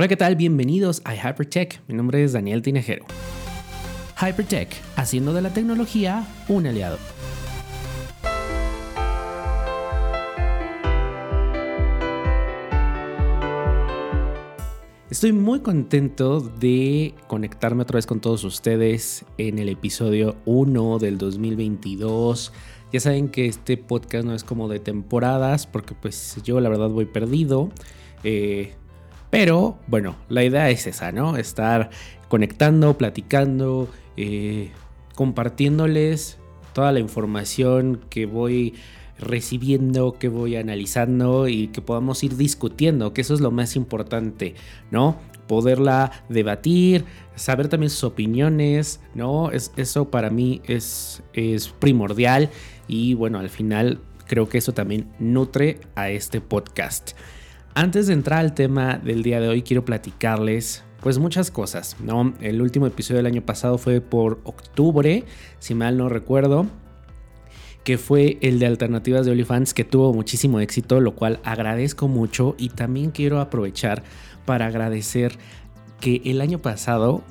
Hola, 0.00 0.06
¿qué 0.06 0.16
tal? 0.16 0.36
Bienvenidos 0.36 1.02
a 1.04 1.12
Hypertech. 1.12 1.82
Mi 1.88 1.94
nombre 1.96 2.22
es 2.22 2.32
Daniel 2.32 2.62
Tinejero. 2.62 3.04
Hypertech, 4.16 4.68
haciendo 4.94 5.32
de 5.32 5.42
la 5.42 5.52
tecnología 5.52 6.24
un 6.46 6.68
aliado. 6.68 6.98
Estoy 15.10 15.32
muy 15.32 15.62
contento 15.62 16.42
de 16.42 17.16
conectarme 17.26 17.82
otra 17.82 17.96
vez 17.96 18.06
con 18.06 18.20
todos 18.20 18.44
ustedes 18.44 19.24
en 19.36 19.58
el 19.58 19.68
episodio 19.68 20.36
1 20.44 21.00
del 21.00 21.18
2022. 21.18 22.52
Ya 22.92 23.00
saben 23.00 23.30
que 23.30 23.46
este 23.46 23.76
podcast 23.76 24.24
no 24.24 24.32
es 24.32 24.44
como 24.44 24.68
de 24.68 24.78
temporadas 24.78 25.66
porque 25.66 25.96
pues 25.96 26.40
yo 26.44 26.60
la 26.60 26.68
verdad 26.68 26.88
voy 26.88 27.06
perdido. 27.06 27.70
Eh, 28.22 28.74
pero 29.30 29.78
bueno, 29.86 30.16
la 30.28 30.44
idea 30.44 30.70
es 30.70 30.86
esa, 30.86 31.12
¿no? 31.12 31.36
Estar 31.36 31.90
conectando, 32.28 32.96
platicando, 32.96 33.88
eh, 34.16 34.70
compartiéndoles 35.14 36.38
toda 36.72 36.92
la 36.92 37.00
información 37.00 38.00
que 38.08 38.26
voy 38.26 38.74
recibiendo, 39.18 40.12
que 40.18 40.28
voy 40.28 40.56
analizando 40.56 41.48
y 41.48 41.68
que 41.68 41.82
podamos 41.82 42.22
ir 42.22 42.36
discutiendo, 42.36 43.12
que 43.12 43.22
eso 43.22 43.34
es 43.34 43.40
lo 43.40 43.50
más 43.50 43.76
importante, 43.76 44.54
¿no? 44.90 45.18
Poderla 45.48 46.12
debatir, 46.28 47.04
saber 47.34 47.68
también 47.68 47.90
sus 47.90 48.04
opiniones, 48.04 49.00
¿no? 49.14 49.50
Es, 49.50 49.72
eso 49.76 50.10
para 50.10 50.30
mí 50.30 50.60
es, 50.66 51.22
es 51.32 51.68
primordial 51.68 52.50
y 52.86 53.14
bueno, 53.14 53.38
al 53.38 53.48
final 53.48 54.00
creo 54.26 54.48
que 54.48 54.58
eso 54.58 54.72
también 54.72 55.08
nutre 55.18 55.80
a 55.96 56.10
este 56.10 56.40
podcast. 56.40 57.12
Antes 57.74 58.08
de 58.08 58.12
entrar 58.12 58.40
al 58.40 58.54
tema 58.54 58.98
del 58.98 59.22
día 59.22 59.40
de 59.40 59.48
hoy, 59.48 59.62
quiero 59.62 59.84
platicarles 59.84 60.82
pues 61.00 61.18
muchas 61.18 61.50
cosas, 61.50 61.96
¿no? 62.00 62.34
El 62.40 62.60
último 62.60 62.86
episodio 62.86 63.18
del 63.18 63.26
año 63.26 63.42
pasado 63.42 63.78
fue 63.78 64.00
por 64.00 64.40
octubre, 64.42 65.24
si 65.60 65.74
mal 65.74 65.96
no 65.96 66.08
recuerdo, 66.08 66.66
que 67.84 67.98
fue 67.98 68.36
el 68.40 68.58
de 68.58 68.66
alternativas 68.66 69.24
de 69.24 69.32
OnlyFans 69.32 69.74
que 69.74 69.84
tuvo 69.84 70.12
muchísimo 70.12 70.58
éxito, 70.60 71.00
lo 71.00 71.14
cual 71.14 71.38
agradezco 71.44 72.08
mucho 72.08 72.56
y 72.58 72.70
también 72.70 73.12
quiero 73.12 73.40
aprovechar 73.40 74.02
para 74.44 74.66
agradecer 74.66 75.38
que 76.00 76.20
el 76.24 76.40
año 76.40 76.60
pasado, 76.60 77.22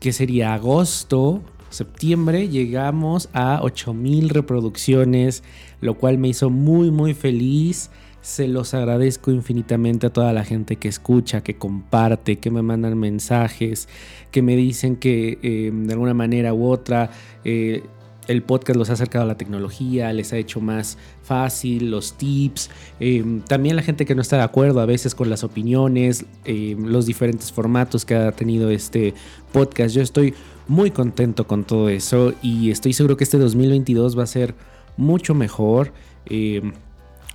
que 0.00 0.12
sería 0.12 0.54
agosto, 0.54 1.42
septiembre 1.68 2.48
llegamos 2.48 3.28
a 3.34 3.60
8000 3.62 4.30
reproducciones, 4.30 5.42
lo 5.80 5.94
cual 5.94 6.18
me 6.18 6.28
hizo 6.28 6.50
muy 6.50 6.90
muy 6.90 7.14
feliz. 7.14 7.90
Se 8.22 8.48
los 8.48 8.74
agradezco 8.74 9.30
infinitamente 9.30 10.08
a 10.08 10.12
toda 10.12 10.32
la 10.32 10.44
gente 10.44 10.76
que 10.76 10.88
escucha, 10.88 11.42
que 11.42 11.56
comparte, 11.56 12.38
que 12.40 12.50
me 12.50 12.60
mandan 12.60 12.98
mensajes, 12.98 13.88
que 14.32 14.42
me 14.42 14.56
dicen 14.56 14.96
que 14.96 15.38
eh, 15.42 15.70
de 15.72 15.92
alguna 15.92 16.12
manera 16.12 16.52
u 16.52 16.66
otra 16.66 17.10
eh, 17.44 17.84
el 18.26 18.42
podcast 18.42 18.76
los 18.76 18.90
ha 18.90 18.94
acercado 18.94 19.24
a 19.24 19.28
la 19.28 19.36
tecnología, 19.36 20.12
les 20.12 20.32
ha 20.32 20.38
hecho 20.38 20.60
más 20.60 20.98
fácil 21.22 21.92
los 21.92 22.14
tips. 22.14 22.68
Eh, 22.98 23.42
también 23.46 23.76
la 23.76 23.82
gente 23.82 24.04
que 24.04 24.16
no 24.16 24.22
está 24.22 24.38
de 24.38 24.42
acuerdo 24.42 24.80
a 24.80 24.86
veces 24.86 25.14
con 25.14 25.30
las 25.30 25.44
opiniones, 25.44 26.26
los 26.44 27.06
diferentes 27.06 27.52
formatos 27.52 28.04
que 28.04 28.16
ha 28.16 28.32
tenido 28.32 28.70
este 28.70 29.14
podcast. 29.52 29.94
Yo 29.94 30.02
estoy 30.02 30.34
muy 30.68 30.90
contento 30.90 31.46
con 31.46 31.64
todo 31.64 31.88
eso 31.88 32.34
y 32.42 32.72
estoy 32.72 32.92
seguro 32.92 33.16
que 33.16 33.22
este 33.22 33.38
2022 33.38 34.18
va 34.18 34.24
a 34.24 34.26
ser 34.26 34.54
mucho 34.96 35.34
mejor. 35.34 35.92
Eh, 36.26 36.62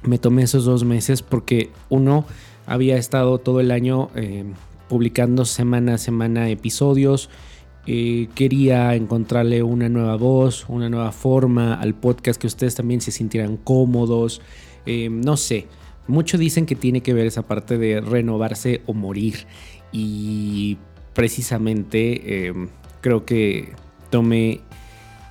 me 0.04 0.18
tomé 0.18 0.44
esos 0.44 0.66
dos 0.66 0.84
meses 0.84 1.22
porque 1.22 1.70
uno 1.90 2.26
había 2.66 2.98
estado 2.98 3.38
todo 3.38 3.60
el 3.60 3.72
año 3.72 4.10
eh, 4.16 4.46
publicando 4.90 5.46
semana 5.46 5.96
a 5.96 5.98
semana 5.98 6.50
episodios. 6.50 7.30
Eh, 7.88 8.30
quería 8.36 8.96
encontrarle 8.96 9.64
una 9.64 9.90
nueva 9.90 10.16
voz, 10.16 10.66
una 10.70 10.90
nueva 10.90 11.12
forma 11.12 11.74
al 11.74 11.96
podcast 11.96 12.40
que 12.40 12.48
ustedes 12.48 12.76
también 12.76 13.02
se 13.02 13.12
sintieran 13.12 13.58
cómodos. 13.58 14.42
no 14.86 15.38
sé, 15.38 15.68
muchos 16.08 16.40
dicen 16.40 16.66
que 16.66 16.76
tiene 16.76 17.02
que 17.02 17.14
ver 17.14 17.28
esa 17.28 17.44
parte 17.44 17.78
de 17.78 18.02
renovarse 18.02 18.82
o 18.86 18.94
morir. 18.94 19.46
Y 19.92 20.78
precisamente 21.14 22.54
creo 23.02 23.26
que 23.26 23.74
tomé 24.10 24.62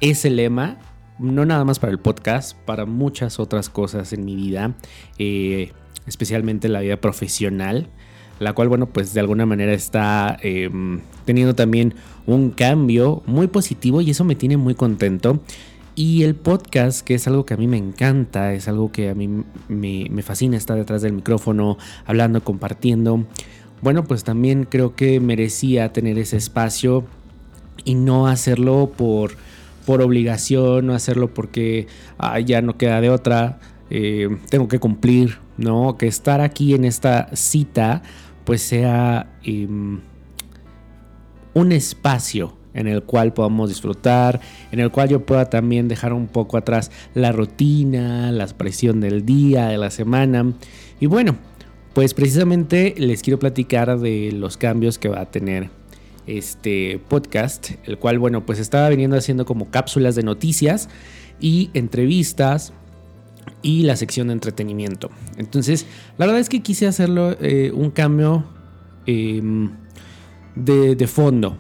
ese 0.00 0.30
lema, 0.30 0.78
no 1.20 1.44
nada 1.44 1.64
más 1.64 1.78
para 1.78 1.92
el 1.92 1.98
podcast, 1.98 2.56
para 2.64 2.86
muchas 2.86 3.38
otras 3.38 3.68
cosas 3.68 4.12
en 4.12 4.24
mi 4.24 4.34
vida, 4.34 4.74
eh, 5.18 5.72
especialmente 6.06 6.68
la 6.68 6.80
vida 6.80 6.96
profesional, 6.96 7.88
la 8.38 8.54
cual, 8.54 8.68
bueno, 8.68 8.86
pues 8.86 9.12
de 9.12 9.20
alguna 9.20 9.44
manera 9.44 9.72
está 9.72 10.38
em, 10.42 11.00
teniendo 11.26 11.54
también 11.54 11.94
un 12.26 12.50
cambio 12.50 13.22
muy 13.26 13.48
positivo 13.48 14.00
y 14.00 14.10
eso 14.10 14.24
me 14.24 14.34
tiene 14.34 14.56
muy 14.56 14.74
contento. 14.74 15.40
Y 15.94 16.22
el 16.22 16.34
podcast, 16.34 17.02
que 17.02 17.14
es 17.14 17.26
algo 17.26 17.44
que 17.44 17.52
a 17.52 17.56
mí 17.58 17.66
me 17.66 17.76
encanta, 17.76 18.54
es 18.54 18.68
algo 18.68 18.90
que 18.90 19.10
a 19.10 19.14
mí 19.14 19.28
me, 19.68 20.06
me 20.08 20.22
fascina 20.22 20.56
estar 20.56 20.78
detrás 20.78 21.02
del 21.02 21.12
micrófono, 21.12 21.76
hablando, 22.06 22.42
compartiendo. 22.42 23.26
Bueno, 23.82 24.04
pues 24.04 24.24
también 24.24 24.64
creo 24.64 24.94
que 24.94 25.20
merecía 25.20 25.92
tener 25.92 26.18
ese 26.18 26.38
espacio 26.38 27.04
y 27.84 27.94
no 27.94 28.26
hacerlo 28.28 28.92
por, 28.96 29.32
por 29.90 30.02
obligación, 30.02 30.86
no 30.86 30.94
hacerlo 30.94 31.34
porque 31.34 31.88
ya 32.46 32.62
no 32.62 32.78
queda 32.78 33.00
de 33.00 33.10
otra, 33.10 33.58
eh, 33.90 34.28
tengo 34.48 34.68
que 34.68 34.78
cumplir, 34.78 35.38
¿no? 35.56 35.98
Que 35.98 36.06
estar 36.06 36.40
aquí 36.40 36.74
en 36.74 36.84
esta 36.84 37.28
cita 37.34 38.00
pues 38.44 38.62
sea 38.62 39.36
em, 39.42 39.98
un 41.54 41.72
espacio 41.72 42.56
en 42.72 42.86
el 42.86 43.02
cual 43.02 43.32
podamos 43.32 43.68
disfrutar, 43.68 44.40
en 44.70 44.78
el 44.78 44.92
cual 44.92 45.08
yo 45.08 45.26
pueda 45.26 45.50
también 45.50 45.88
dejar 45.88 46.12
un 46.12 46.28
poco 46.28 46.56
atrás 46.56 46.92
la 47.14 47.32
rutina, 47.32 48.30
la 48.30 48.46
presión 48.46 49.00
del 49.00 49.26
día, 49.26 49.66
de 49.66 49.78
la 49.78 49.90
semana. 49.90 50.52
Y 51.00 51.06
bueno, 51.06 51.34
pues 51.94 52.14
precisamente 52.14 52.94
les 52.96 53.22
quiero 53.22 53.40
platicar 53.40 53.98
de 53.98 54.30
los 54.30 54.56
cambios 54.56 55.00
que 55.00 55.08
va 55.08 55.22
a 55.22 55.30
tener 55.32 55.79
este 56.38 57.00
podcast, 57.08 57.72
el 57.84 57.98
cual, 57.98 58.18
bueno, 58.18 58.46
pues 58.46 58.58
estaba 58.58 58.88
viniendo 58.88 59.16
haciendo 59.16 59.44
como 59.44 59.70
cápsulas 59.70 60.14
de 60.14 60.22
noticias 60.22 60.88
y 61.40 61.70
entrevistas 61.74 62.72
y 63.62 63.82
la 63.82 63.96
sección 63.96 64.28
de 64.28 64.34
entretenimiento. 64.34 65.10
Entonces, 65.36 65.86
la 66.18 66.26
verdad 66.26 66.40
es 66.40 66.48
que 66.48 66.60
quise 66.60 66.86
hacerlo 66.86 67.36
eh, 67.40 67.72
un 67.74 67.90
cambio 67.90 68.44
em, 69.06 69.70
de, 70.54 70.96
de 70.96 71.06
fondo. 71.06 71.56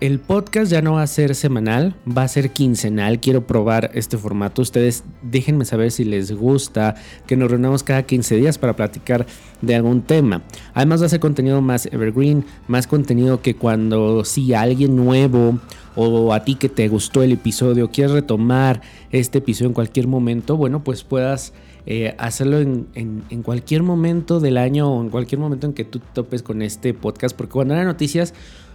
El 0.00 0.18
podcast 0.18 0.72
ya 0.72 0.80
no 0.80 0.94
va 0.94 1.02
a 1.02 1.06
ser 1.06 1.34
semanal, 1.34 1.94
va 2.08 2.22
a 2.22 2.28
ser 2.28 2.52
quincenal. 2.52 3.20
Quiero 3.20 3.46
probar 3.46 3.90
este 3.92 4.16
formato. 4.16 4.62
Ustedes 4.62 5.04
déjenme 5.20 5.66
saber 5.66 5.90
si 5.90 6.04
les 6.04 6.32
gusta 6.32 6.94
que 7.26 7.36
nos 7.36 7.50
reunamos 7.50 7.82
cada 7.82 8.04
15 8.04 8.36
días 8.36 8.56
para 8.56 8.74
platicar 8.74 9.26
de 9.60 9.74
algún 9.74 10.00
tema. 10.00 10.42
Además 10.72 11.02
va 11.02 11.06
a 11.06 11.10
ser 11.10 11.20
contenido 11.20 11.60
más 11.60 11.84
evergreen, 11.84 12.46
más 12.66 12.86
contenido 12.86 13.42
que 13.42 13.56
cuando 13.56 14.24
si 14.24 14.54
alguien 14.54 14.96
nuevo 14.96 15.58
o 15.94 16.32
a 16.32 16.44
ti 16.44 16.54
que 16.54 16.70
te 16.70 16.88
gustó 16.88 17.22
el 17.22 17.32
episodio 17.32 17.90
quieres 17.90 18.12
retomar 18.12 18.80
este 19.12 19.38
episodio 19.38 19.68
en 19.68 19.74
cualquier 19.74 20.06
momento, 20.06 20.56
bueno, 20.56 20.82
pues 20.82 21.04
puedas 21.04 21.52
eh, 21.84 22.14
hacerlo 22.16 22.58
en, 22.60 22.86
en, 22.94 23.42
cualquier 23.42 23.82
momento 23.82 24.40
del 24.40 24.56
año 24.56 24.90
o 24.90 25.02
en 25.02 25.10
cualquier 25.10 25.40
momento 25.40 25.66
en 25.66 25.74
que 25.74 25.84
tú 25.84 26.00
topes 26.14 26.42
con 26.42 26.62
este 26.62 26.94
podcast, 26.94 27.36
porque 27.36 27.52
cuando 27.52 27.74
hay 27.74 27.84
noticias 27.84 28.32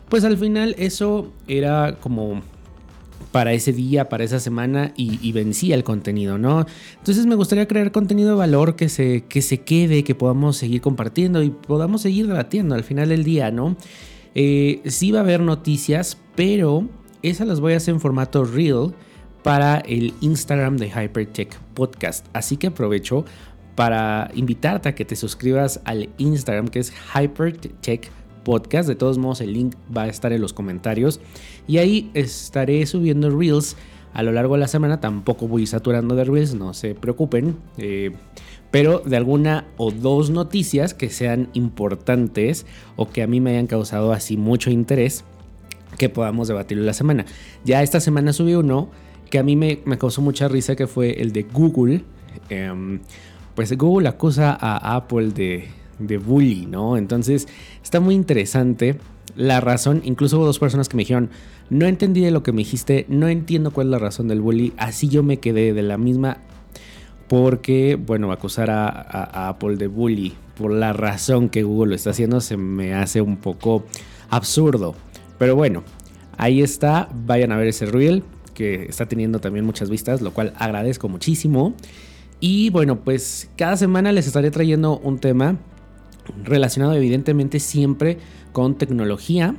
pues 0.09 0.23
al 0.23 0.37
final 0.37 0.75
eso 0.77 1.31
era 1.47 1.97
como 1.99 2.41
para 3.31 3.51
ese 3.51 3.73
día, 3.73 4.07
para 4.07 4.23
esa 4.23 4.39
semana 4.39 4.93
y, 4.95 5.31
vencía 5.33 5.75
el 5.75 5.83
contenido, 5.83 6.37
¿no? 6.37 6.65
Entonces 6.97 7.25
me 7.25 7.35
gustaría 7.35 7.67
crear 7.67 7.91
contenido 7.91 8.29
de 8.29 8.35
valor 8.35 8.77
que 8.77 8.87
se, 8.87 9.25
que 9.27 9.41
se 9.41 9.61
quede, 9.61 10.05
que 10.05 10.15
podamos 10.15 10.55
seguir 10.55 10.79
compartiendo 10.79 11.43
y 11.43 11.49
podamos 11.49 12.01
seguir 12.01 12.27
debatiendo 12.27 12.75
al 12.75 12.85
final 12.85 13.09
del 13.09 13.25
día, 13.25 13.51
¿no? 13.51 13.75
Eh, 14.35 14.81
sí 14.85 15.11
va 15.11 15.19
a 15.19 15.23
haber 15.23 15.41
noticias, 15.41 16.17
pero 16.35 16.87
esas 17.23 17.47
las 17.47 17.59
voy 17.59 17.73
a 17.73 17.77
hacer 17.77 17.93
en 17.93 17.99
formato 17.99 18.45
real 18.45 18.95
para 19.43 19.79
el 19.79 20.13
Instagram 20.21 20.77
de 20.77 20.87
Hypertech 20.87 21.59
Podcast. 21.73 22.25
Así 22.31 22.55
que 22.55 22.67
aprovecho 22.67 23.25
para 23.75 24.31
invitarte 24.33 24.89
a 24.89 24.95
que 24.95 25.03
te 25.03 25.17
suscribas 25.17 25.81
al 25.83 26.09
Instagram 26.17 26.69
que 26.69 26.79
es 26.79 26.93
Hypertech 27.13 28.09
podcast. 28.09 28.24
De 28.45 28.95
todos 28.95 29.17
modos, 29.17 29.41
el 29.41 29.53
link 29.53 29.75
va 29.95 30.03
a 30.03 30.07
estar 30.07 30.31
en 30.31 30.39
los 30.39 30.53
comentarios. 30.53 31.19
Y 31.67 31.79
ahí 31.79 32.11
estaré 32.13 32.85
subiendo 32.85 33.35
reels 33.35 33.75
a 34.13 34.21
lo 34.21 34.31
largo 34.31 34.53
de 34.53 34.59
la 34.59 34.67
semana. 34.67 35.01
Tampoco 35.01 35.47
voy 35.47 35.65
saturando 35.65 36.15
de 36.15 36.25
reels, 36.25 36.53
no 36.53 36.75
se 36.75 36.93
preocupen. 36.93 37.57
Eh, 37.79 38.11
pero 38.69 38.99
de 38.99 39.17
alguna 39.17 39.65
o 39.77 39.89
dos 39.89 40.29
noticias 40.29 40.93
que 40.93 41.09
sean 41.09 41.49
importantes 41.53 42.67
o 42.97 43.09
que 43.09 43.23
a 43.23 43.27
mí 43.27 43.41
me 43.41 43.51
hayan 43.51 43.67
causado 43.67 44.13
así 44.13 44.37
mucho 44.37 44.69
interés 44.69 45.23
que 45.97 46.09
podamos 46.09 46.47
debatir 46.47 46.77
la 46.77 46.93
semana. 46.93 47.25
Ya 47.63 47.81
esta 47.81 47.99
semana 47.99 48.31
subí 48.31 48.53
uno 48.53 48.89
que 49.31 49.39
a 49.39 49.43
mí 49.43 49.55
me, 49.55 49.79
causó 49.97 50.21
mucha 50.21 50.47
risa 50.47 50.75
que 50.75 50.85
fue 50.85 51.19
el 51.19 51.31
de 51.31 51.43
Google. 51.43 52.03
Em, 52.49 52.99
pues 53.55 53.75
Google 53.75 54.07
acusa 54.07 54.55
a 54.59 54.95
Apple 54.95 55.29
de, 55.29 55.69
de 55.99 56.17
bully, 56.17 56.65
¿no? 56.65 56.97
Entonces 56.97 57.47
está 57.83 57.99
muy 57.99 58.15
interesante 58.15 58.97
la 59.35 59.61
razón. 59.61 60.01
Incluso 60.03 60.37
hubo 60.37 60.45
dos 60.45 60.59
personas 60.59 60.89
que 60.89 60.97
me 60.97 61.01
dijeron, 61.01 61.29
no 61.69 61.85
entendí 61.85 62.21
de 62.21 62.31
lo 62.31 62.43
que 62.43 62.51
me 62.51 62.59
dijiste, 62.59 63.05
no 63.09 63.27
entiendo 63.27 63.71
cuál 63.71 63.87
es 63.87 63.91
la 63.91 63.99
razón 63.99 64.27
del 64.27 64.41
bully. 64.41 64.73
Así 64.77 65.09
yo 65.09 65.23
me 65.23 65.37
quedé 65.37 65.73
de 65.73 65.83
la 65.83 65.97
misma 65.97 66.37
porque, 67.27 67.95
bueno, 67.95 68.31
acusar 68.31 68.69
a, 68.69 69.49
Apple 69.49 69.77
de 69.77 69.87
bully 69.87 70.33
por 70.57 70.71
la 70.71 70.93
razón 70.93 71.49
que 71.49 71.63
Google 71.63 71.89
lo 71.89 71.95
está 71.95 72.11
haciendo 72.11 72.39
se 72.39 72.55
me 72.55 72.93
hace 72.93 73.21
un 73.21 73.37
poco 73.37 73.83
absurdo. 74.29 74.95
Pero 75.37 75.55
bueno, 75.55 75.83
ahí 76.37 76.61
está, 76.61 77.09
vayan 77.25 77.51
a 77.51 77.57
ver 77.57 77.67
ese 77.67 77.85
reel 77.87 78.23
que 78.53 78.85
está 78.85 79.05
teniendo 79.05 79.39
también 79.39 79.65
muchas 79.65 79.89
vistas, 79.89 80.21
lo 80.21 80.31
cual 80.31 80.53
agradezco 80.57 81.09
muchísimo. 81.09 81.73
Y 82.39 82.69
bueno, 82.69 82.99
pues 82.99 83.49
cada 83.57 83.75
semana 83.75 84.11
les 84.11 84.27
estaré 84.27 84.51
trayendo 84.51 84.97
un 84.99 85.19
tema 85.19 85.57
relacionado 86.43 86.93
evidentemente 86.93 87.59
siempre 87.59 88.17
con 88.51 88.75
tecnología, 88.75 89.55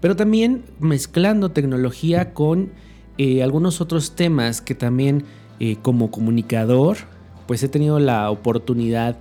pero 0.00 0.16
también 0.16 0.64
mezclando 0.80 1.50
tecnología 1.50 2.32
con 2.32 2.70
eh, 3.18 3.42
algunos 3.42 3.80
otros 3.80 4.14
temas 4.14 4.60
que 4.60 4.74
también 4.74 5.24
eh, 5.60 5.76
como 5.82 6.10
comunicador, 6.10 6.98
pues 7.46 7.62
he 7.62 7.68
tenido 7.68 7.98
la 7.98 8.30
oportunidad 8.30 9.16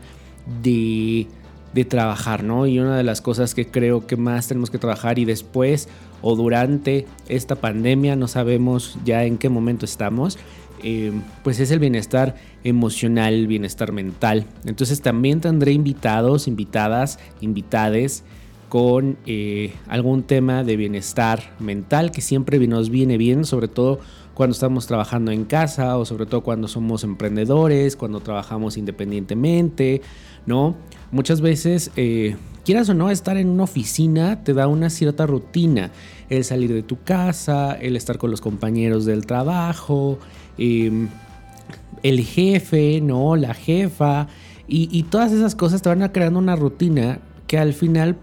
de, 0.61 1.27
de 1.73 1.85
trabajar, 1.85 2.43
¿no? 2.43 2.67
Y 2.67 2.79
una 2.79 2.95
de 2.95 3.03
las 3.03 3.21
cosas 3.21 3.55
que 3.55 3.67
creo 3.67 4.05
que 4.05 4.17
más 4.17 4.47
tenemos 4.47 4.69
que 4.69 4.77
trabajar 4.77 5.17
y 5.19 5.25
después 5.25 5.89
o 6.21 6.35
durante 6.35 7.05
esta 7.27 7.55
pandemia, 7.55 8.15
no 8.15 8.27
sabemos 8.27 8.97
ya 9.05 9.23
en 9.23 9.37
qué 9.37 9.49
momento 9.49 9.85
estamos, 9.85 10.37
eh, 10.83 11.11
pues 11.43 11.59
es 11.59 11.71
el 11.71 11.79
bienestar 11.79 12.35
emocional, 12.63 13.47
bienestar 13.47 13.91
mental. 13.91 14.45
Entonces 14.65 15.01
también 15.01 15.41
tendré 15.41 15.71
invitados, 15.71 16.47
invitadas, 16.47 17.19
invitades 17.41 18.23
con 18.69 19.17
eh, 19.25 19.73
algún 19.87 20.23
tema 20.23 20.63
de 20.63 20.75
bienestar 20.75 21.55
mental 21.59 22.11
que 22.11 22.21
siempre 22.21 22.59
nos 22.67 22.89
viene 22.89 23.17
bien, 23.17 23.45
sobre 23.45 23.67
todo 23.67 23.99
cuando 24.33 24.53
estamos 24.53 24.85
trabajando 24.85 25.31
en 25.31 25.45
casa 25.45 25.97
o 25.97 26.05
sobre 26.05 26.25
todo 26.25 26.41
cuando 26.41 26.67
somos 26.67 27.03
emprendedores, 27.03 27.95
cuando 27.95 28.19
trabajamos 28.19 28.77
independientemente, 28.77 30.01
¿no? 30.45 30.75
Muchas 31.11 31.41
veces, 31.41 31.91
eh, 31.95 32.35
quieras 32.63 32.89
o 32.89 32.93
no, 32.93 33.09
estar 33.09 33.37
en 33.37 33.49
una 33.49 33.63
oficina 33.63 34.43
te 34.43 34.53
da 34.53 34.67
una 34.67 34.89
cierta 34.89 35.25
rutina. 35.25 35.91
El 36.29 36.43
salir 36.43 36.73
de 36.73 36.83
tu 36.83 37.01
casa, 37.01 37.73
el 37.73 37.95
estar 37.95 38.17
con 38.17 38.29
los 38.29 38.41
compañeros 38.41 39.05
del 39.05 39.25
trabajo, 39.25 40.19
el 40.57 42.21
jefe, 42.21 43.01
¿no? 43.01 43.35
La 43.35 43.53
jefa. 43.53 44.27
Y, 44.67 45.03
todas 45.03 45.31
esas 45.31 45.55
cosas 45.55 45.81
te 45.81 45.87
van 45.87 46.03
a 46.03 46.11
creando 46.11 46.39
una 46.39 46.55
rutina 46.55 47.19
que 47.47 47.57
al 47.57 47.73
final 47.73 48.17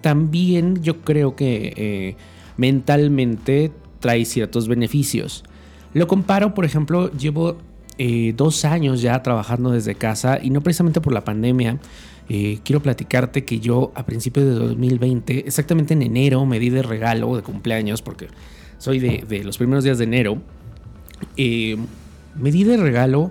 también 0.00 0.82
yo 0.82 1.02
creo 1.02 1.36
que 1.36 1.74
eh, 1.76 2.16
mentalmente 2.56 3.70
trae 4.00 4.24
ciertos 4.24 4.66
beneficios. 4.66 5.44
Lo 5.92 6.06
comparo, 6.06 6.54
por 6.54 6.64
ejemplo, 6.64 7.12
llevo 7.12 7.58
eh, 7.98 8.32
dos 8.34 8.64
años 8.64 9.02
ya 9.02 9.22
trabajando 9.22 9.70
desde 9.70 9.94
casa 9.94 10.38
y 10.42 10.48
no 10.50 10.62
precisamente 10.62 11.00
por 11.00 11.12
la 11.12 11.24
pandemia. 11.24 11.78
Eh, 12.28 12.60
quiero 12.64 12.80
platicarte 12.80 13.44
que 13.44 13.60
yo 13.60 13.92
a 13.94 14.06
principios 14.06 14.46
de 14.46 14.52
2020, 14.52 15.46
exactamente 15.46 15.92
en 15.92 16.02
enero, 16.02 16.46
me 16.46 16.58
di 16.58 16.70
de 16.70 16.82
regalo 16.82 17.36
de 17.36 17.42
cumpleaños, 17.42 18.00
porque 18.00 18.28
soy 18.78 18.98
de, 18.98 19.44
los 19.44 19.58
primeros 19.58 19.84
días 19.84 19.98
de 19.98 20.04
enero, 20.04 20.38
eh, 21.36 21.76
me 22.34 22.50
di 22.50 22.64
de 22.64 22.76
regalo 22.76 23.30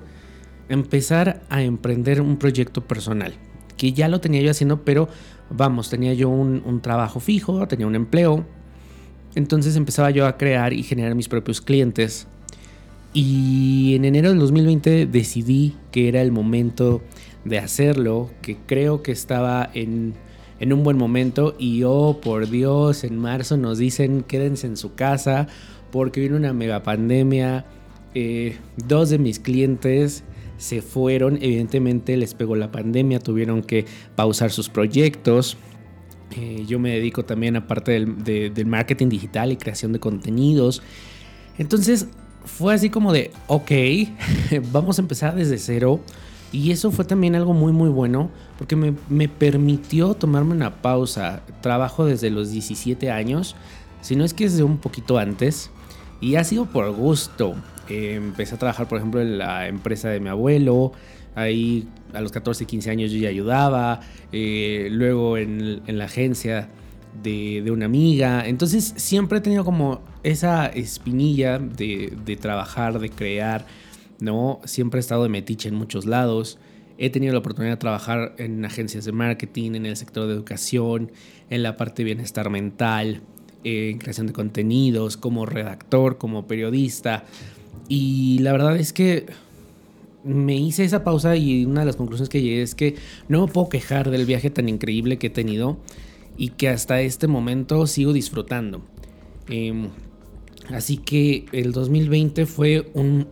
empezar 0.70 1.42
a 1.50 1.62
emprender 1.64 2.22
un 2.22 2.38
proyecto 2.38 2.86
personal, 2.86 3.34
que 3.78 3.94
ya 3.94 4.08
lo 4.08 4.22
tenía 4.22 4.42
yo 4.42 4.52
haciendo, 4.52 4.84
pero 4.84 5.10
vamos, 5.50 5.90
tenía 5.90 6.14
yo 6.14 6.30
un 6.30 6.82
trabajo 6.82 7.20
fijo, 7.20 7.68
tenía 7.68 7.88
un 7.88 7.96
empleo, 7.96 8.46
entonces 9.36 9.76
empezaba 9.76 10.12
yo 10.12 10.26
a 10.28 10.38
crear 10.38 10.74
y 10.74 10.84
generar 10.84 11.16
mis 11.16 11.30
propios 11.30 11.62
clientes. 11.62 12.28
Y 13.14 13.94
en 13.96 14.06
enero 14.06 14.30
del 14.30 14.40
2020 14.40 15.06
decidí 15.06 15.76
que 15.92 16.08
era 16.08 16.22
el 16.22 16.32
momento 16.32 17.02
de 17.44 17.60
hacerlo, 17.60 18.30
que 18.42 18.58
creo 18.66 19.04
que 19.04 19.12
estaba 19.12 19.70
en, 19.74 20.16
un 20.62 20.84
buen 20.84 20.98
momento. 20.98 21.56
Y 21.58 21.84
oh, 21.84 22.20
por 22.22 22.50
Dios, 22.50 23.04
en 23.04 23.18
marzo 23.18 23.58
nos 23.58 23.78
dicen 23.78 24.24
quédense 24.24 24.68
en 24.68 24.78
su 24.78 24.96
casa 24.96 25.48
porque 25.92 26.22
viene 26.22 26.38
una 26.38 26.54
mega 26.54 26.84
pandemia. 26.84 27.66
Eh, 28.14 28.58
dos 28.88 29.10
de 29.10 29.18
mis 29.18 29.40
clientes 29.40 30.24
se 30.58 30.82
fueron, 30.82 31.38
evidentemente 31.42 32.16
les 32.18 32.34
pegó 32.34 32.56
la 32.56 32.72
pandemia, 32.72 33.20
tuvieron 33.20 33.64
que 33.64 33.86
pausar 34.16 34.52
sus 34.52 34.70
proyectos. 34.70 35.58
Eh, 36.38 36.66
yo 36.68 36.80
me 36.80 36.92
dedico 36.92 37.26
también 37.26 37.56
aparte 37.56 37.92
del, 37.92 38.24
del 38.54 38.66
marketing 38.66 39.10
digital 39.10 39.52
y 39.52 39.58
creación 39.58 39.92
de 39.92 40.00
contenidos. 40.00 40.82
Entonces 41.58 42.08
fue 42.46 42.74
así 42.74 42.90
como 42.90 43.14
de, 43.14 43.32
ok, 43.48 43.72
vamos 44.72 45.00
a 45.00 45.02
empezar 45.02 45.36
desde 45.36 45.58
cero. 45.58 46.00
Y 46.52 46.72
eso 46.72 46.92
fue 46.92 47.06
también 47.06 47.36
algo 47.36 47.54
muy 47.54 47.72
muy 47.72 47.88
bueno 47.90 48.30
porque 48.58 48.76
me, 48.76 48.94
me, 49.10 49.30
permitió 49.30 50.14
tomarme 50.14 50.54
una 50.54 50.82
pausa. 50.82 51.44
Trabajo 51.62 52.06
desde 52.06 52.30
los 52.30 52.52
17 52.52 53.10
años, 53.10 53.56
si 54.02 54.18
no 54.18 54.26
es 54.26 54.34
que 54.34 54.44
desde 54.44 54.64
un 54.64 54.78
poquito 54.78 55.18
antes. 55.18 55.72
Y 56.20 56.36
ha 56.36 56.44
sido 56.44 56.66
por 56.66 56.92
gusto. 56.92 57.56
Empecé 57.92 58.56
a 58.56 58.58
trabajar, 58.58 58.88
por 58.88 58.98
ejemplo, 58.98 59.22
en 59.22 59.38
la 59.38 59.68
empresa 59.68 60.10
de 60.10 60.20
mi 60.20 60.30
abuelo. 60.30 60.92
Ahí 61.36 61.88
a 62.14 62.22
los 62.22 62.32
14, 62.32 62.66
15 62.66 62.90
años 62.90 63.12
yo 63.12 63.20
ya 63.20 63.30
ayudaba. 63.30 64.02
Eh, 64.32 64.90
luego 64.92 65.38
en, 65.38 65.82
la 65.86 66.06
agencia 66.06 66.70
de, 67.22 67.64
una 67.72 67.86
amiga. 67.86 68.48
Entonces 68.48 68.94
siempre 68.98 69.40
he 69.40 69.42
tenido 69.42 69.64
como 69.64 70.02
esa 70.24 70.68
espinilla 70.68 71.60
de, 71.60 72.14
de, 72.26 72.36
trabajar, 72.36 73.00
de 73.00 73.10
crear, 73.10 73.66
¿no? 74.20 74.60
Siempre 74.66 75.00
he 75.00 75.02
estado 75.02 75.24
de 75.24 75.30
metiche 75.30 75.70
en 75.70 75.76
muchos 75.76 76.06
lados. 76.06 76.60
He 76.98 77.10
tenido 77.10 77.34
la 77.34 77.40
oportunidad 77.40 77.74
de 77.74 77.78
trabajar 77.78 78.36
en 78.38 78.64
agencias 78.64 79.06
de 79.06 79.12
marketing, 79.12 79.72
en 79.74 79.86
el 79.88 79.98
sector 79.98 80.28
de 80.28 80.34
educación, 80.34 81.12
en 81.50 81.64
la 81.64 81.76
parte 81.76 82.04
de 82.04 82.06
bienestar 82.06 82.50
mental, 82.50 83.22
en 83.64 83.98
creación 83.98 84.28
de 84.28 84.34
contenidos, 84.34 85.18
como 85.18 85.46
redactor, 85.46 86.18
como 86.18 86.46
periodista. 86.46 87.24
Y 87.88 88.40
la 88.40 88.52
verdad 88.52 88.78
es 88.78 88.94
que 88.94 89.26
me 90.24 90.56
hice 90.56 90.84
esa 90.84 91.04
pausa 91.04 91.36
y 91.36 91.66
una 91.66 91.82
de 91.82 91.88
las 91.88 91.96
conclusiones 91.96 92.30
que 92.30 92.42
llegué 92.42 92.62
es 92.62 92.76
que 92.76 92.96
no 93.28 93.46
me 93.46 93.52
puedo 93.52 93.70
quejar 93.70 94.10
del 94.10 94.26
viaje 94.26 94.50
tan 94.50 94.70
increíble 94.70 95.18
que 95.18 95.28
he 95.28 95.32
tenido 95.32 95.78
y 96.38 96.50
que 96.50 96.70
hasta 96.70 97.02
este 97.02 97.28
momento 97.28 97.88
sigo 97.88 98.14
disfrutando. 98.14 98.82
Em, 99.48 99.90
así 100.70 100.98
que 100.98 101.46
el 101.52 101.72
2020 101.72 102.46
fue 102.46 102.90
un, 102.94 103.28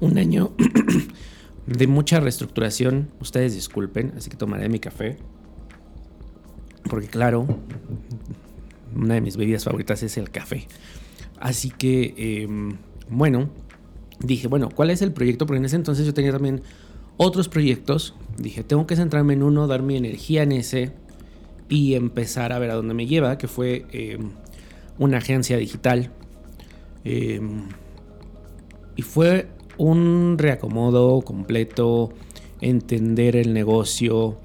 un 0.00 0.18
año 0.18 0.52
de 1.66 1.86
mucha 1.86 2.20
reestructuración. 2.20 3.10
Ustedes 3.20 3.54
disculpen, 3.54 4.12
así 4.16 4.30
que 4.30 4.36
tomaré 4.36 4.68
mi 4.68 4.78
café. 4.78 5.16
Porque 6.88 7.08
claro, 7.08 7.46
una 8.94 9.14
de 9.14 9.20
mis 9.20 9.36
bebidas 9.36 9.64
favoritas 9.64 10.02
es 10.02 10.16
el 10.18 10.30
café. 10.30 10.66
Así 11.40 11.70
que, 11.70 12.14
em, 12.16 12.76
bueno, 13.08 13.50
dije, 14.20 14.48
bueno, 14.48 14.68
¿cuál 14.74 14.90
es 14.90 15.02
el 15.02 15.12
proyecto? 15.12 15.46
Porque 15.46 15.58
en 15.58 15.64
ese 15.64 15.76
entonces 15.76 16.06
yo 16.06 16.14
tenía 16.14 16.32
también 16.32 16.62
otros 17.16 17.48
proyectos. 17.48 18.14
Dije, 18.38 18.62
tengo 18.62 18.86
que 18.86 18.96
centrarme 18.96 19.34
en 19.34 19.42
uno, 19.42 19.66
dar 19.66 19.82
mi 19.82 19.96
energía 19.96 20.42
en 20.42 20.52
ese 20.52 20.92
y 21.68 21.94
empezar 21.94 22.52
a 22.52 22.58
ver 22.58 22.70
a 22.70 22.74
dónde 22.74 22.94
me 22.94 23.06
lleva, 23.06 23.38
que 23.38 23.48
fue 23.48 23.86
eh, 23.92 24.18
una 24.98 25.18
agencia 25.18 25.56
digital. 25.56 26.10
Eh, 27.04 27.40
y 28.96 29.02
fue 29.02 29.48
un 29.76 30.36
reacomodo 30.38 31.20
completo, 31.22 32.12
entender 32.60 33.36
el 33.36 33.52
negocio, 33.52 34.36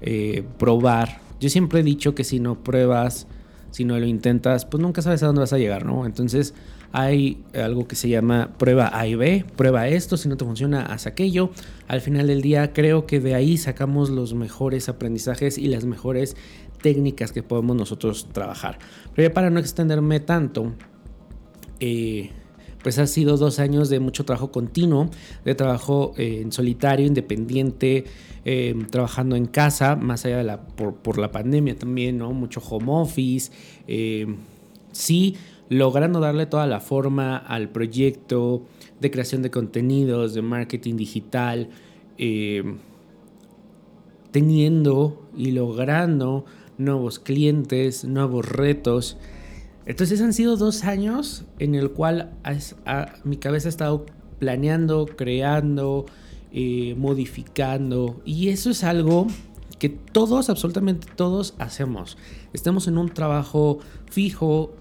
eh, 0.00 0.44
probar. 0.58 1.20
Yo 1.40 1.48
siempre 1.48 1.80
he 1.80 1.82
dicho 1.82 2.14
que 2.14 2.24
si 2.24 2.40
no 2.40 2.62
pruebas, 2.62 3.26
si 3.70 3.84
no 3.84 3.98
lo 3.98 4.06
intentas, 4.06 4.66
pues 4.66 4.82
nunca 4.82 5.02
sabes 5.02 5.22
a 5.22 5.26
dónde 5.26 5.40
vas 5.40 5.52
a 5.52 5.58
llegar, 5.58 5.84
¿no? 5.84 6.06
Entonces 6.06 6.54
hay 6.96 7.42
algo 7.60 7.88
que 7.88 7.96
se 7.96 8.08
llama 8.08 8.54
prueba 8.56 8.88
A 8.96 9.08
y 9.08 9.16
B, 9.16 9.44
prueba 9.56 9.88
esto, 9.88 10.16
si 10.16 10.28
no 10.28 10.36
te 10.36 10.44
funciona, 10.44 10.86
haz 10.86 11.08
aquello. 11.08 11.50
Al 11.88 12.00
final 12.00 12.28
del 12.28 12.40
día 12.40 12.72
creo 12.72 13.04
que 13.04 13.18
de 13.18 13.34
ahí 13.34 13.58
sacamos 13.58 14.10
los 14.10 14.32
mejores 14.34 14.88
aprendizajes 14.88 15.58
y 15.58 15.66
las 15.66 15.86
mejores 15.86 16.36
técnicas 16.82 17.32
que 17.32 17.42
podemos 17.42 17.74
nosotros 17.74 18.28
trabajar. 18.30 18.78
Pero 19.12 19.28
ya 19.28 19.34
para 19.34 19.50
no 19.50 19.58
extenderme 19.58 20.20
tanto, 20.20 20.72
eh, 21.80 22.30
pues 22.84 23.00
ha 23.00 23.08
sido 23.08 23.38
dos 23.38 23.58
años 23.58 23.88
de 23.88 23.98
mucho 23.98 24.24
trabajo 24.24 24.52
continuo, 24.52 25.10
de 25.44 25.56
trabajo 25.56 26.14
eh, 26.16 26.42
en 26.42 26.52
solitario, 26.52 27.06
independiente, 27.06 28.04
eh, 28.44 28.72
trabajando 28.92 29.34
en 29.34 29.46
casa, 29.46 29.96
más 29.96 30.26
allá 30.26 30.36
de 30.36 30.44
la, 30.44 30.64
por, 30.64 30.94
por, 30.94 31.18
la 31.18 31.32
pandemia 31.32 31.74
también, 31.76 32.18
¿no? 32.18 32.32
Mucho 32.32 32.60
home 32.60 32.92
office. 32.92 33.50
sí, 34.92 35.34
logrando 35.68 36.20
darle 36.20 36.46
toda 36.46 36.66
la 36.66 36.80
forma 36.80 37.36
al 37.36 37.70
proyecto 37.70 38.62
de 39.00 39.10
creación 39.10 39.42
de 39.42 39.50
contenidos, 39.50 40.34
de 40.34 40.42
marketing 40.42 40.96
digital, 40.96 41.68
eh, 42.18 42.62
teniendo 44.30 45.28
y 45.36 45.52
logrando 45.52 46.44
nuevos 46.78 47.18
clientes, 47.18 48.04
nuevos 48.04 48.48
retos. 48.48 49.16
Entonces 49.86 50.20
han 50.20 50.32
sido 50.32 50.56
dos 50.56 50.84
años 50.84 51.44
en 51.58 51.74
el 51.74 51.90
cual 51.90 52.32
mi 53.24 53.36
cabeza 53.36 53.68
ha 53.68 53.70
estado 53.70 54.06
planeando, 54.38 55.06
creando, 55.06 56.06
eh, 56.52 56.94
modificando. 56.96 58.20
Y 58.24 58.48
eso 58.48 58.70
es 58.70 58.82
algo 58.84 59.26
que 59.78 59.88
todos, 59.88 60.50
absolutamente 60.50 61.06
todos 61.14 61.54
hacemos. 61.58 62.16
Estamos 62.52 62.88
en 62.88 62.98
un 62.98 63.10
trabajo 63.10 63.78
fijo 64.10 64.72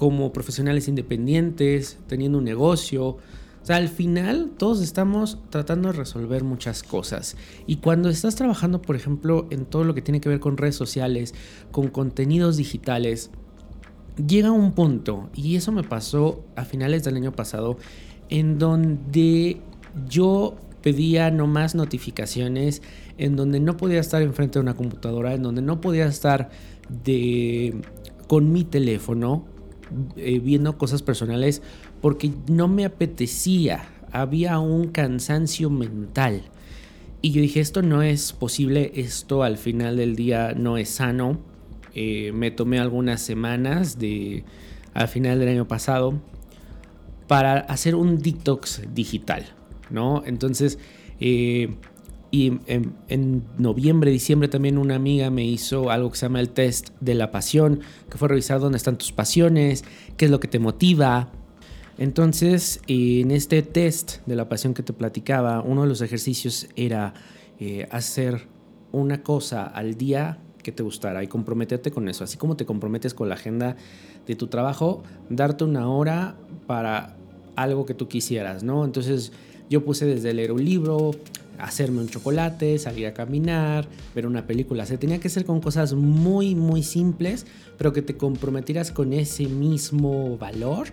como 0.00 0.32
profesionales 0.32 0.88
independientes, 0.88 1.98
teniendo 2.06 2.38
un 2.38 2.44
negocio. 2.44 3.04
O 3.06 3.18
sea, 3.60 3.76
al 3.76 3.90
final 3.90 4.52
todos 4.56 4.80
estamos 4.80 5.36
tratando 5.50 5.92
de 5.92 5.98
resolver 5.98 6.42
muchas 6.42 6.82
cosas. 6.82 7.36
Y 7.66 7.76
cuando 7.76 8.08
estás 8.08 8.34
trabajando, 8.34 8.80
por 8.80 8.96
ejemplo, 8.96 9.46
en 9.50 9.66
todo 9.66 9.84
lo 9.84 9.94
que 9.94 10.00
tiene 10.00 10.22
que 10.22 10.30
ver 10.30 10.40
con 10.40 10.56
redes 10.56 10.74
sociales, 10.74 11.34
con 11.70 11.88
contenidos 11.88 12.56
digitales, 12.56 13.30
llega 14.26 14.50
un 14.50 14.72
punto, 14.72 15.28
y 15.34 15.56
eso 15.56 15.70
me 15.70 15.82
pasó 15.82 16.46
a 16.56 16.64
finales 16.64 17.04
del 17.04 17.16
año 17.16 17.32
pasado, 17.32 17.76
en 18.30 18.58
donde 18.58 19.60
yo 20.08 20.56
pedía 20.80 21.30
no 21.30 21.46
más 21.46 21.74
notificaciones, 21.74 22.80
en 23.18 23.36
donde 23.36 23.60
no 23.60 23.76
podía 23.76 24.00
estar 24.00 24.22
enfrente 24.22 24.60
de 24.60 24.62
una 24.62 24.76
computadora, 24.76 25.34
en 25.34 25.42
donde 25.42 25.60
no 25.60 25.82
podía 25.82 26.06
estar 26.06 26.48
de, 27.04 27.82
con 28.28 28.50
mi 28.50 28.64
teléfono 28.64 29.49
eh, 30.16 30.38
viendo 30.38 30.78
cosas 30.78 31.02
personales, 31.02 31.62
porque 32.00 32.32
no 32.48 32.68
me 32.68 32.84
apetecía, 32.84 33.88
había 34.12 34.58
un 34.58 34.88
cansancio 34.88 35.70
mental. 35.70 36.42
Y 37.22 37.32
yo 37.32 37.42
dije, 37.42 37.60
esto 37.60 37.82
no 37.82 38.02
es 38.02 38.32
posible, 38.32 38.92
esto 38.94 39.42
al 39.42 39.58
final 39.58 39.96
del 39.96 40.16
día 40.16 40.54
no 40.56 40.78
es 40.78 40.88
sano. 40.88 41.38
Eh, 41.94 42.32
me 42.32 42.50
tomé 42.50 42.78
algunas 42.78 43.20
semanas 43.20 43.98
de, 43.98 44.44
al 44.94 45.08
final 45.08 45.38
del 45.38 45.48
año 45.48 45.68
pasado 45.68 46.20
para 47.26 47.58
hacer 47.58 47.94
un 47.94 48.18
detox 48.18 48.82
digital, 48.94 49.46
¿no? 49.90 50.22
Entonces, 50.24 50.78
eh, 51.20 51.76
y 52.30 52.58
en, 52.66 53.42
noviembre, 53.58 54.10
diciembre 54.10 54.48
también 54.48 54.78
una 54.78 54.94
amiga 54.94 55.30
me 55.30 55.44
hizo 55.44 55.90
algo 55.90 56.10
que 56.10 56.16
se 56.16 56.26
llama 56.26 56.40
el 56.40 56.50
test 56.50 56.90
de 57.00 57.14
la 57.14 57.32
pasión, 57.32 57.80
que 58.08 58.18
fue 58.18 58.28
revisar 58.28 58.60
dónde 58.60 58.78
están 58.78 58.98
tus 58.98 59.12
pasiones, 59.12 59.84
qué 60.16 60.26
es 60.26 60.30
lo 60.30 60.38
que 60.38 60.48
te 60.48 60.58
motiva. 60.58 61.30
Entonces, 61.98 62.80
en 62.86 63.30
este 63.30 63.62
test 63.62 64.24
de 64.26 64.36
la 64.36 64.48
pasión 64.48 64.74
que 64.74 64.82
te 64.82 64.92
platicaba, 64.92 65.60
uno 65.60 65.82
de 65.82 65.88
los 65.88 66.00
ejercicios 66.00 66.68
era 66.76 67.14
eh, 67.58 67.88
hacer 67.90 68.46
una 68.92 69.22
cosa 69.22 69.64
al 69.64 69.96
día 69.96 70.38
que 70.62 70.72
te 70.72 70.82
gustara 70.82 71.22
y 71.24 71.26
comprometerte 71.26 71.90
con 71.90 72.08
eso. 72.08 72.24
Así 72.24 72.36
como 72.36 72.56
te 72.56 72.64
comprometes 72.64 73.12
con 73.12 73.28
la 73.28 73.34
agenda 73.34 73.76
de 74.26 74.36
tu 74.36 74.46
trabajo, 74.46 75.02
darte 75.28 75.64
una 75.64 75.88
hora 75.88 76.36
para 76.66 77.16
algo 77.56 77.86
que 77.86 77.94
tú 77.94 78.08
quisieras, 78.08 78.62
¿no? 78.62 78.84
Entonces 78.84 79.32
yo 79.68 79.84
puse 79.84 80.06
desde 80.06 80.32
leer 80.34 80.52
un 80.52 80.64
libro, 80.64 81.12
hacerme 81.62 82.00
un 82.00 82.08
chocolate, 82.08 82.78
salir 82.78 83.06
a 83.06 83.14
caminar, 83.14 83.88
ver 84.14 84.26
una 84.26 84.46
película. 84.46 84.86
Se 84.86 84.98
tenía 84.98 85.18
que 85.18 85.28
hacer 85.28 85.44
con 85.44 85.60
cosas 85.60 85.94
muy, 85.94 86.54
muy 86.54 86.82
simples, 86.82 87.46
pero 87.78 87.92
que 87.92 88.02
te 88.02 88.16
comprometieras 88.16 88.92
con 88.92 89.12
ese 89.12 89.46
mismo 89.46 90.36
valor 90.38 90.88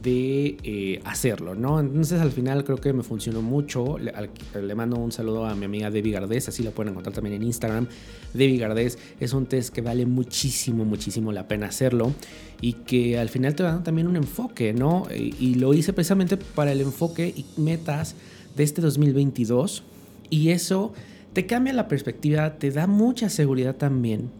de 0.00 0.56
eh, 0.62 1.00
hacerlo, 1.04 1.54
¿no? 1.54 1.78
Entonces 1.78 2.20
al 2.20 2.32
final 2.32 2.64
creo 2.64 2.78
que 2.78 2.92
me 2.92 3.02
funcionó 3.02 3.42
mucho. 3.42 3.98
Le, 3.98 4.74
mando 4.74 4.96
un 4.96 5.12
saludo 5.12 5.46
a 5.46 5.54
mi 5.54 5.66
amiga 5.66 5.90
Debbie 5.90 6.12
Gardés, 6.12 6.48
así 6.48 6.62
la 6.62 6.70
pueden 6.70 6.92
encontrar 6.92 7.14
también 7.14 7.36
en 7.36 7.42
Instagram. 7.42 7.86
Debbie 8.32 8.58
Gardés 8.58 8.98
es 9.20 9.32
un 9.32 9.46
test 9.46 9.72
que 9.72 9.82
vale 9.82 10.06
muchísimo, 10.06 10.84
muchísimo 10.84 11.32
la 11.32 11.46
pena 11.46 11.66
hacerlo 11.66 12.12
y 12.60 12.74
que 12.74 13.18
al 13.18 13.28
final 13.28 13.54
te 13.54 13.62
da 13.62 13.82
también 13.82 14.06
un 14.06 14.16
enfoque, 14.16 14.72
¿no? 14.72 15.06
Y, 15.14 15.34
y 15.38 15.54
lo 15.56 15.74
hice 15.74 15.92
precisamente 15.92 16.36
para 16.36 16.72
el 16.72 16.80
enfoque 16.80 17.32
y 17.36 17.44
metas 17.60 18.14
de 18.56 18.64
este 18.64 18.80
2022 18.80 19.84
y 20.32 20.50
eso 20.50 20.92
te 21.32 21.46
cambia 21.46 21.72
la 21.72 21.88
perspectiva, 21.88 22.58
te 22.58 22.70
da 22.70 22.86
mucha 22.86 23.28
seguridad 23.28 23.76
también 23.76 24.30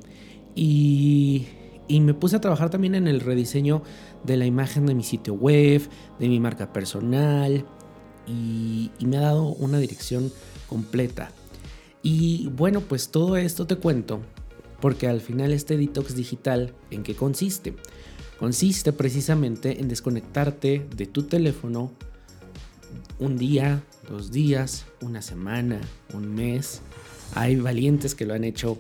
y 0.55 1.47
y 1.89 2.01
me 2.01 2.15
puse 2.15 2.37
a 2.37 2.41
trabajar 2.41 2.71
también 2.71 2.95
en 2.95 3.07
el 3.07 3.21
rediseño 3.21 3.83
de 4.25 4.37
la 4.37 4.47
imagen 4.47 4.87
de 4.87 4.95
mi 4.95 5.03
sitio 5.03 5.35
web, 5.35 5.83
de 6.19 6.29
mi 6.29 6.41
marca 6.41 6.73
personal 6.73 7.67
y, 8.27 8.91
me 9.01 9.19
ha 9.19 9.21
dado 9.23 9.49
una 9.49 9.79
dirección 9.79 10.33
completa. 10.69 11.33
Y 12.03 12.49
bueno, 12.57 12.81
pues 12.81 13.11
todo 13.11 13.37
esto 13.37 13.67
te 13.67 13.77
cuento 13.77 14.21
porque 14.81 15.07
al 15.07 15.21
final 15.21 15.53
este 15.53 15.77
detox 15.77 16.17
digital, 16.17 16.73
¿en 16.91 17.03
qué 17.03 17.15
consiste? 17.15 17.75
Consiste 18.39 18.93
precisamente 18.93 19.81
en 19.81 19.89
desconectarte 19.89 20.87
de 20.97 21.07
tu 21.07 21.25
teléfono 21.25 21.93
un 23.19 23.37
día, 23.37 23.83
dos 24.09 24.33
días, 24.33 24.87
una 25.01 25.23
semana, 25.23 25.81
un 26.13 26.35
mes. 26.35 26.83
Hay 27.35 27.57
valientes 27.57 28.15
que 28.15 28.27
lo 28.27 28.35
han 28.35 28.45
hecho 28.45 28.79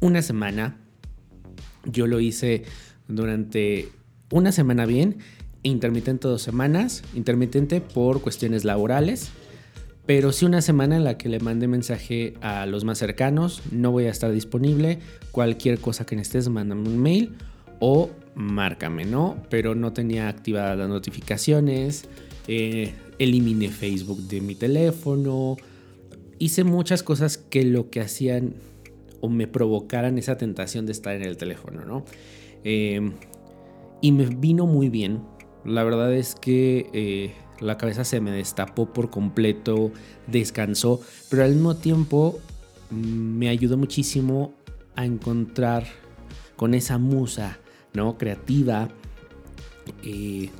una 0.00 0.22
semana, 0.22 0.76
yo 1.84 2.06
lo 2.06 2.20
hice 2.20 2.64
durante 3.08 3.88
una 4.30 4.52
semana 4.52 4.86
bien, 4.86 5.18
intermitente 5.62 6.28
dos 6.28 6.42
semanas, 6.42 7.02
intermitente 7.14 7.80
por 7.80 8.20
cuestiones 8.20 8.64
laborales, 8.64 9.30
pero 10.06 10.32
sí 10.32 10.44
una 10.44 10.62
semana 10.62 10.96
en 10.96 11.04
la 11.04 11.16
que 11.16 11.28
le 11.28 11.38
mandé 11.38 11.68
mensaje 11.68 12.34
a 12.40 12.66
los 12.66 12.84
más 12.84 12.98
cercanos, 12.98 13.62
no 13.70 13.92
voy 13.92 14.06
a 14.06 14.10
estar 14.10 14.32
disponible, 14.32 14.98
cualquier 15.30 15.78
cosa 15.78 16.04
que 16.04 16.16
necesites, 16.16 16.48
mándame 16.48 16.88
un 16.88 16.98
mail 16.98 17.36
o 17.78 18.10
márcame, 18.34 19.04
¿no? 19.04 19.36
Pero 19.48 19.74
no 19.74 19.92
tenía 19.92 20.28
activadas 20.28 20.76
las 20.76 20.88
notificaciones, 20.88 22.08
eh, 22.48 22.94
eliminé 23.18 23.68
Facebook 23.68 24.18
de 24.22 24.40
mi 24.40 24.54
teléfono, 24.54 25.56
hice 26.38 26.64
muchas 26.64 27.02
cosas 27.02 27.38
que 27.38 27.64
lo 27.64 27.90
que 27.90 28.00
hacían 28.00 28.54
o 29.20 29.28
me 29.28 29.46
provocaran 29.46 30.18
esa 30.18 30.36
tentación 30.36 30.86
de 30.86 30.92
estar 30.92 31.14
en 31.14 31.22
el 31.22 31.36
teléfono, 31.36 31.84
¿no? 31.84 32.04
Em, 32.64 33.12
y 34.00 34.12
me 34.12 34.26
vino 34.26 34.66
muy 34.66 34.88
bien. 34.88 35.22
La 35.64 35.84
verdad 35.84 36.12
es 36.12 36.34
que 36.34 36.90
eh, 36.92 37.32
la 37.60 37.78
cabeza 37.78 38.04
se 38.04 38.20
me 38.20 38.32
destapó 38.32 38.92
por 38.92 39.10
completo, 39.10 39.92
descansó, 40.26 41.00
pero 41.30 41.44
al 41.44 41.52
mismo 41.52 41.76
tiempo 41.76 42.40
mm, 42.90 42.96
me 42.96 43.48
ayudó 43.48 43.76
muchísimo 43.76 44.52
a 44.96 45.06
encontrar 45.06 45.86
con 46.56 46.74
esa 46.74 46.98
musa, 46.98 47.60
¿no? 47.94 48.18
Creativa, 48.18 48.88
eh, 50.02 50.50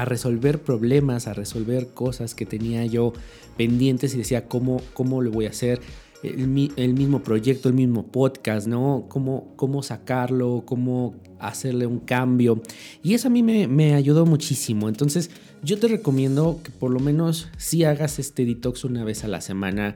a 0.00 0.04
resolver 0.04 0.62
problemas, 0.62 1.26
a 1.26 1.34
resolver 1.34 1.88
cosas 1.88 2.34
que 2.34 2.46
tenía 2.46 2.84
yo 2.86 3.12
pendientes 3.56 4.14
y 4.14 4.18
decía, 4.18 4.48
¿cómo, 4.48 4.80
cómo 4.94 5.22
lo 5.22 5.30
voy 5.30 5.46
a 5.46 5.50
hacer? 5.50 5.80
el, 6.22 6.94
mismo 6.94 7.22
proyecto, 7.22 7.68
el 7.68 7.74
mismo 7.74 8.06
podcast, 8.06 8.66
¿no? 8.66 9.06
Cómo, 9.08 9.52
cómo 9.56 9.82
sacarlo, 9.82 10.62
cómo 10.66 11.14
hacerle 11.38 11.86
un 11.86 12.00
cambio. 12.00 12.60
Y 13.02 13.14
eso 13.14 13.28
a 13.28 13.30
mí 13.30 13.42
me, 13.42 13.68
me, 13.68 13.94
ayudó 13.94 14.26
muchísimo. 14.26 14.88
Entonces 14.88 15.30
yo 15.62 15.78
te 15.78 15.88
recomiendo 15.88 16.60
que 16.62 16.70
por 16.70 16.90
lo 16.90 17.00
menos 17.00 17.48
si 17.56 17.84
hagas 17.84 18.18
este 18.18 18.44
detox 18.44 18.84
una 18.84 19.04
vez 19.04 19.24
a 19.24 19.28
la 19.28 19.40
semana 19.40 19.94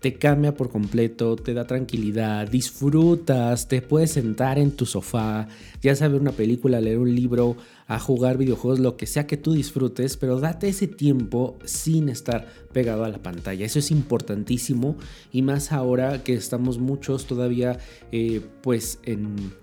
te 0.00 0.14
cambia 0.14 0.54
por 0.54 0.68
completo, 0.68 1.36
te 1.36 1.54
da 1.54 1.66
tranquilidad, 1.66 2.48
disfrutas, 2.48 3.68
te 3.68 3.82
puedes 3.82 4.12
sentar 4.12 4.58
en 4.58 4.72
tu 4.72 4.86
sofá, 4.86 5.48
ya 5.80 5.94
sea 5.94 6.08
ver 6.08 6.20
una 6.20 6.32
película, 6.32 6.80
leer 6.80 6.98
un 6.98 7.14
libro, 7.14 7.56
a 7.88 8.00
jugar 8.00 8.36
videojuegos, 8.36 8.80
lo 8.80 8.96
que 8.96 9.06
sea 9.06 9.26
que 9.26 9.36
tú 9.36 9.52
disfrutes, 9.52 10.16
pero 10.16 10.40
date 10.40 10.68
ese 10.68 10.88
tiempo 10.88 11.56
sin 11.64 12.08
estar 12.08 12.46
pegado 12.72 13.04
a 13.04 13.08
la 13.08 13.18
pantalla. 13.18 13.64
Eso 13.64 13.78
es 13.78 13.90
importantísimo 13.90 14.96
y 15.32 15.42
más 15.42 15.72
ahora 15.72 16.24
que 16.24 16.34
estamos 16.34 16.78
muchos 16.78 17.26
todavía 17.26 17.78
eh, 18.10 18.40
pues 18.62 18.98
en 19.04 19.54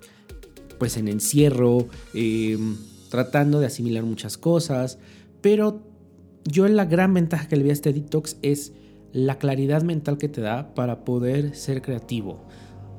pues 0.80 0.98
en 0.98 1.08
encierro, 1.08 1.88
eh, 2.13 2.58
tratando 3.10 3.60
de 3.60 3.68
asimilar 3.68 4.04
muchas 4.04 4.38
cosas, 4.38 4.98
pero 5.42 5.82
yo 6.46 6.68
la 6.68 6.86
gran 6.86 7.13
ventaja 7.13 7.48
que 7.48 7.56
le 7.56 7.63
vi 7.63 7.70
a 7.70 7.74
este 7.74 7.94
detox 7.94 8.38
es 8.42 8.74
la 9.13 9.38
claridad 9.38 9.84
mental 9.84 10.17
que 10.17 10.27
te 10.27 10.41
da 10.41 10.74
para 10.74 11.05
poder 11.05 11.55
ser 11.55 11.82
creativo. 11.82 12.43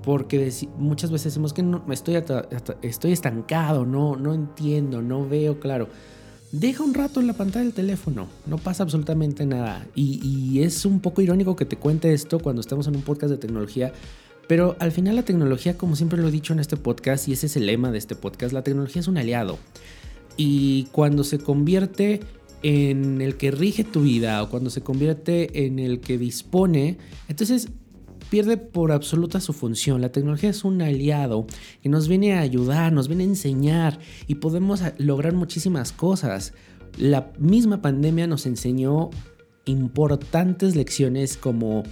Porque 0.02 0.50
muchas 0.78 1.10
veces 1.10 1.32
decimos 1.32 1.52
que 1.52 1.62
no, 1.62 1.84
estoy, 1.90 2.22
estoy 2.82 3.12
estancado, 3.12 3.84
no, 3.84 4.16
no 4.16 4.32
entiendo, 4.32 5.02
no 5.02 5.28
veo 5.28 5.60
claro. 5.60 5.88
Deja 6.52 6.84
un 6.84 6.94
rato 6.94 7.20
en 7.20 7.26
la 7.26 7.32
pantalla 7.32 7.64
del 7.64 7.74
teléfono, 7.74 8.28
no 8.46 8.58
pasa 8.58 8.84
absolutamente 8.84 9.44
nada. 9.44 9.86
Y, 9.94 10.20
y 10.24 10.62
es 10.62 10.84
un 10.84 11.00
poco 11.00 11.20
irónico 11.20 11.56
que 11.56 11.64
te 11.64 11.76
cuente 11.76 12.12
esto 12.12 12.38
cuando 12.38 12.60
estamos 12.60 12.86
en 12.86 12.96
un 12.96 13.02
podcast 13.02 13.30
de 13.30 13.38
tecnología, 13.38 13.92
pero 14.46 14.76
al 14.78 14.92
final 14.92 15.16
la 15.16 15.24
tecnología, 15.24 15.76
como 15.76 15.96
siempre 15.96 16.20
lo 16.20 16.28
he 16.28 16.30
dicho 16.30 16.52
en 16.52 16.60
este 16.60 16.76
podcast, 16.76 17.26
y 17.28 17.32
ese 17.32 17.46
es 17.46 17.56
el 17.56 17.66
lema 17.66 17.90
de 17.90 17.98
este 17.98 18.14
podcast, 18.14 18.52
la 18.52 18.62
tecnología 18.62 19.00
es 19.00 19.08
un 19.08 19.16
aliado. 19.16 19.58
Y 20.36 20.84
cuando 20.92 21.24
se 21.24 21.38
convierte 21.38 22.20
en 22.64 23.20
el 23.20 23.36
que 23.36 23.50
rige 23.50 23.84
tu 23.84 24.00
vida 24.00 24.42
o 24.42 24.48
cuando 24.48 24.70
se 24.70 24.80
convierte 24.80 25.66
en 25.66 25.78
el 25.78 26.00
que 26.00 26.16
dispone, 26.16 26.96
entonces 27.28 27.68
pierde 28.30 28.56
por 28.56 28.90
absoluta 28.90 29.38
su 29.40 29.52
función. 29.52 30.00
La 30.00 30.10
tecnología 30.12 30.48
es 30.48 30.64
un 30.64 30.80
aliado 30.80 31.46
que 31.82 31.90
nos 31.90 32.08
viene 32.08 32.32
a 32.32 32.40
ayudar, 32.40 32.90
nos 32.90 33.06
viene 33.06 33.24
a 33.24 33.26
enseñar 33.26 33.98
y 34.26 34.36
podemos 34.36 34.80
lograr 34.96 35.34
muchísimas 35.34 35.92
cosas. 35.92 36.54
La 36.96 37.34
misma 37.38 37.82
pandemia 37.82 38.26
nos 38.26 38.46
enseñó 38.46 39.10
importantes 39.66 40.74
lecciones 40.74 41.36
como 41.36 41.82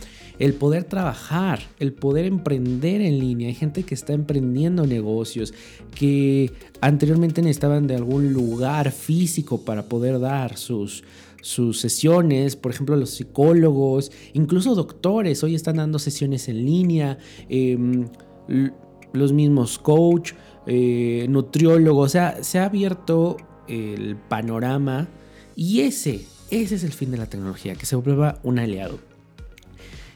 el 0.43 0.55
poder 0.55 0.83
trabajar, 0.83 1.61
el 1.79 1.93
poder 1.93 2.25
emprender 2.25 3.01
en 3.01 3.21
línea. 3.21 3.47
Hay 3.47 3.55
gente 3.55 3.85
que 3.85 3.95
está 3.95 4.13
emprendiendo 4.13 4.85
negocios 4.89 5.55
que 5.95 6.51
anteriormente 6.81 7.43
necesitaban 7.43 7.87
de 7.87 7.95
algún 7.95 8.33
lugar 8.33 8.91
físico 8.91 9.65
para 9.65 9.85
poder 9.85 10.19
dar 10.19 10.57
sus, 10.57 11.05
sus 11.43 11.79
sesiones, 11.79 12.57
por 12.57 12.73
ejemplo 12.73 12.97
los 12.97 13.11
psicólogos, 13.11 14.11
incluso 14.33 14.75
doctores, 14.75 15.45
hoy 15.45 15.55
están 15.55 15.77
dando 15.77 16.01
sesiones 16.01 16.49
en 16.49 16.67
línea, 16.67 17.19
em, 17.49 18.09
los 19.13 19.33
mismos 19.33 19.79
coach, 19.79 20.33
eh, 20.67 21.25
nutriólogos, 21.29 22.07
o 22.07 22.09
sea, 22.11 22.43
se 22.43 22.59
ha 22.59 22.65
abierto 22.65 23.37
el 23.69 24.17
panorama 24.17 25.07
y 25.55 25.83
ese, 25.83 26.27
ese 26.51 26.75
es 26.75 26.83
el 26.83 26.93
fin 26.93 27.13
de 27.13 27.19
la 27.19 27.27
tecnología, 27.27 27.77
que 27.77 27.87
se 27.87 27.95
vuelva 27.95 28.41
un 28.43 28.59
aliado. 28.59 29.12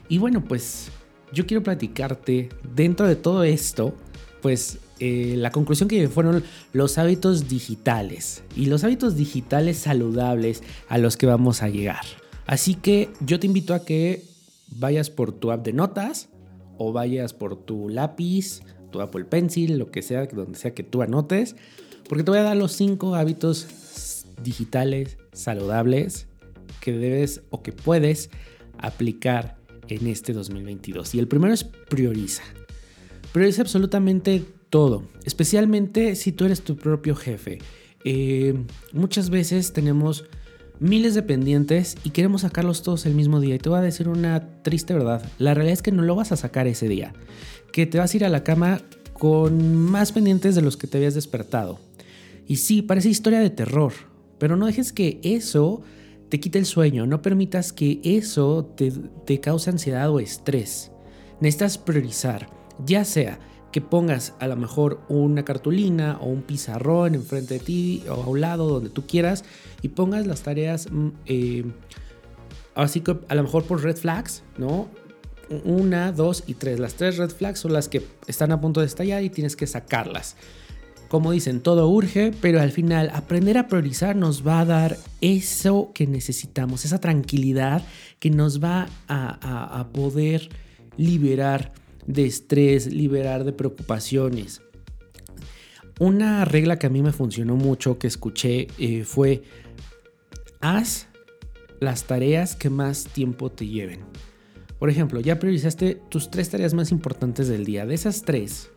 Y 0.09 0.17
bueno, 0.17 0.43
pues 0.43 0.89
yo 1.33 1.45
quiero 1.45 1.63
platicarte 1.63 2.49
dentro 2.75 3.07
de 3.07 3.15
todo 3.15 3.43
esto, 3.43 3.93
pues 4.41 4.79
eh, 4.99 5.35
la 5.37 5.51
conclusión 5.51 5.89
que 5.89 6.07
fueron 6.07 6.43
los 6.73 6.97
hábitos 6.97 7.47
digitales 7.47 8.43
y 8.55 8.65
los 8.65 8.83
hábitos 8.83 9.15
digitales 9.15 9.77
saludables 9.77 10.63
a 10.87 10.97
los 10.97 11.17
que 11.17 11.25
vamos 11.25 11.61
a 11.61 11.69
llegar. 11.69 12.03
Así 12.45 12.75
que 12.75 13.09
yo 13.19 13.39
te 13.39 13.47
invito 13.47 13.73
a 13.73 13.83
que 13.83 14.23
vayas 14.69 15.09
por 15.09 15.33
tu 15.33 15.51
app 15.51 15.65
de 15.65 15.73
notas 15.73 16.29
o 16.77 16.93
vayas 16.93 17.33
por 17.33 17.57
tu 17.57 17.89
lápiz, 17.89 18.61
tu 18.91 19.01
Apple 19.01 19.25
Pencil, 19.25 19.77
lo 19.77 19.91
que 19.91 20.01
sea, 20.01 20.25
donde 20.25 20.57
sea 20.57 20.73
que 20.73 20.83
tú 20.83 21.01
anotes, 21.01 21.55
porque 22.07 22.23
te 22.23 22.31
voy 22.31 22.39
a 22.39 22.43
dar 22.43 22.57
los 22.57 22.71
cinco 22.71 23.15
hábitos 23.15 23.67
digitales 24.41 25.17
saludables 25.33 26.27
que 26.79 26.93
debes 26.93 27.41
o 27.49 27.61
que 27.61 27.73
puedes 27.73 28.29
aplicar 28.77 29.56
en 29.89 30.07
este 30.07 30.33
2022. 30.33 31.15
Y 31.15 31.19
el 31.19 31.27
primero 31.27 31.53
es 31.53 31.63
prioriza. 31.63 32.43
Prioriza 33.31 33.61
absolutamente 33.61 34.43
todo, 34.69 35.03
especialmente 35.25 36.15
si 36.15 36.31
tú 36.31 36.45
eres 36.45 36.61
tu 36.61 36.75
propio 36.75 37.15
jefe. 37.15 37.59
Eh, 38.03 38.53
muchas 38.93 39.29
veces 39.29 39.73
tenemos 39.73 40.25
miles 40.79 41.15
de 41.15 41.23
pendientes 41.23 41.97
y 42.03 42.11
queremos 42.11 42.41
sacarlos 42.41 42.83
todos 42.83 43.05
el 43.05 43.15
mismo 43.15 43.39
día. 43.39 43.55
Y 43.55 43.59
te 43.59 43.69
voy 43.69 43.79
a 43.79 43.81
decir 43.81 44.07
una 44.07 44.61
triste 44.61 44.93
verdad. 44.93 45.29
La 45.39 45.53
realidad 45.53 45.73
es 45.73 45.81
que 45.81 45.91
no 45.91 46.03
lo 46.03 46.15
vas 46.15 46.31
a 46.31 46.37
sacar 46.37 46.67
ese 46.67 46.87
día. 46.87 47.13
Que 47.71 47.85
te 47.85 47.97
vas 47.97 48.13
a 48.13 48.17
ir 48.17 48.25
a 48.25 48.29
la 48.29 48.43
cama 48.43 48.81
con 49.13 49.75
más 49.75 50.11
pendientes 50.11 50.55
de 50.55 50.61
los 50.61 50.77
que 50.77 50.87
te 50.87 50.97
habías 50.97 51.15
despertado. 51.15 51.79
Y 52.47 52.57
sí, 52.57 52.81
parece 52.81 53.09
historia 53.09 53.39
de 53.39 53.49
terror. 53.49 53.93
Pero 54.37 54.55
no 54.55 54.67
dejes 54.67 54.93
que 54.93 55.19
eso 55.23 55.81
te 56.29 56.39
quite 56.39 56.59
el 56.59 56.65
sueño. 56.65 57.05
No 57.05 57.21
permitas 57.21 57.73
que 57.73 57.99
eso 58.03 58.65
te, 58.75 58.91
te 59.25 59.39
cause 59.39 59.69
ansiedad 59.69 60.09
o 60.09 60.19
estrés. 60.19 60.91
Necesitas 61.39 61.77
priorizar. 61.77 62.49
Ya 62.85 63.05
sea 63.05 63.39
que 63.71 63.81
pongas 63.81 64.33
a 64.39 64.47
lo 64.47 64.55
mejor 64.55 65.01
una 65.09 65.43
cartulina 65.43 66.17
o 66.21 66.27
un 66.27 66.41
pizarrón 66.41 67.15
enfrente 67.15 67.55
de 67.55 67.59
ti 67.59 68.03
o 68.09 68.23
a 68.23 68.27
un 68.27 68.41
lado 68.41 68.67
donde 68.67 68.89
tú 68.89 69.05
quieras 69.05 69.43
y 69.81 69.89
pongas 69.89 70.25
las 70.25 70.41
tareas 70.41 70.89
mm, 70.91 71.09
eh, 71.25 71.65
así 72.75 73.01
que 73.01 73.17
a 73.27 73.35
lo 73.35 73.43
mejor 73.43 73.63
por 73.63 73.83
red 73.83 73.97
flags, 73.97 74.43
¿no? 74.57 74.87
Una, 75.63 76.11
dos 76.11 76.43
y 76.45 76.55
tres. 76.55 76.79
Las 76.79 76.95
tres 76.95 77.17
red 77.17 77.29
flags 77.29 77.59
son 77.59 77.73
las 77.73 77.87
que 77.87 78.05
están 78.27 78.51
a 78.51 78.59
punto 78.59 78.81
de 78.81 78.85
estallar 78.85 79.23
y 79.23 79.29
tienes 79.29 79.55
que 79.55 79.65
sacarlas. 79.65 80.35
Como 81.07 81.31
dicen, 81.31 81.61
todo 81.61 81.89
urge, 81.89 82.33
pero 82.41 82.59
al 82.59 82.71
final 82.71 83.09
aprender 83.13 83.57
a 83.57 83.67
priorizar 83.67 84.15
nos 84.15 84.45
va 84.45 84.59
a 84.59 84.65
dar 84.65 84.97
eso 85.21 85.91
que 85.93 86.05
necesitamos, 86.05 86.83
esa 86.83 86.99
tranquilidad 86.99 87.81
que 88.19 88.29
nos 88.29 88.61
va 88.61 88.87
a, 89.07 89.87
poder 89.93 90.49
liberar 90.97 91.71
de 92.05 92.25
estrés, 92.25 92.91
liberar 92.91 93.45
de 93.45 93.53
preocupaciones. 93.53 94.61
Una 95.99 96.45
regla 96.45 96.77
que 96.77 96.87
a 96.87 96.89
mí 96.89 97.01
me 97.01 97.13
funcionó 97.13 97.55
mucho, 97.55 97.97
que 97.97 98.07
escuché, 98.07 98.67
eh, 98.77 99.03
fue 99.03 99.43
haz 100.59 101.07
las 101.79 102.03
tareas 102.03 102.55
que 102.55 102.69
más 102.69 103.05
tiempo 103.05 103.49
te 103.49 103.67
lleven. 103.67 104.01
Por 104.79 104.89
ejemplo, 104.89 105.19
ya 105.19 105.39
priorizaste 105.39 105.99
tus 106.09 106.29
tres 106.29 106.49
tareas 106.49 106.73
más 106.73 106.91
importantes 106.91 107.47
del 107.47 107.65
día. 107.65 107.85
De 107.85 107.95
esas 107.95 108.23
tres, 108.23 108.69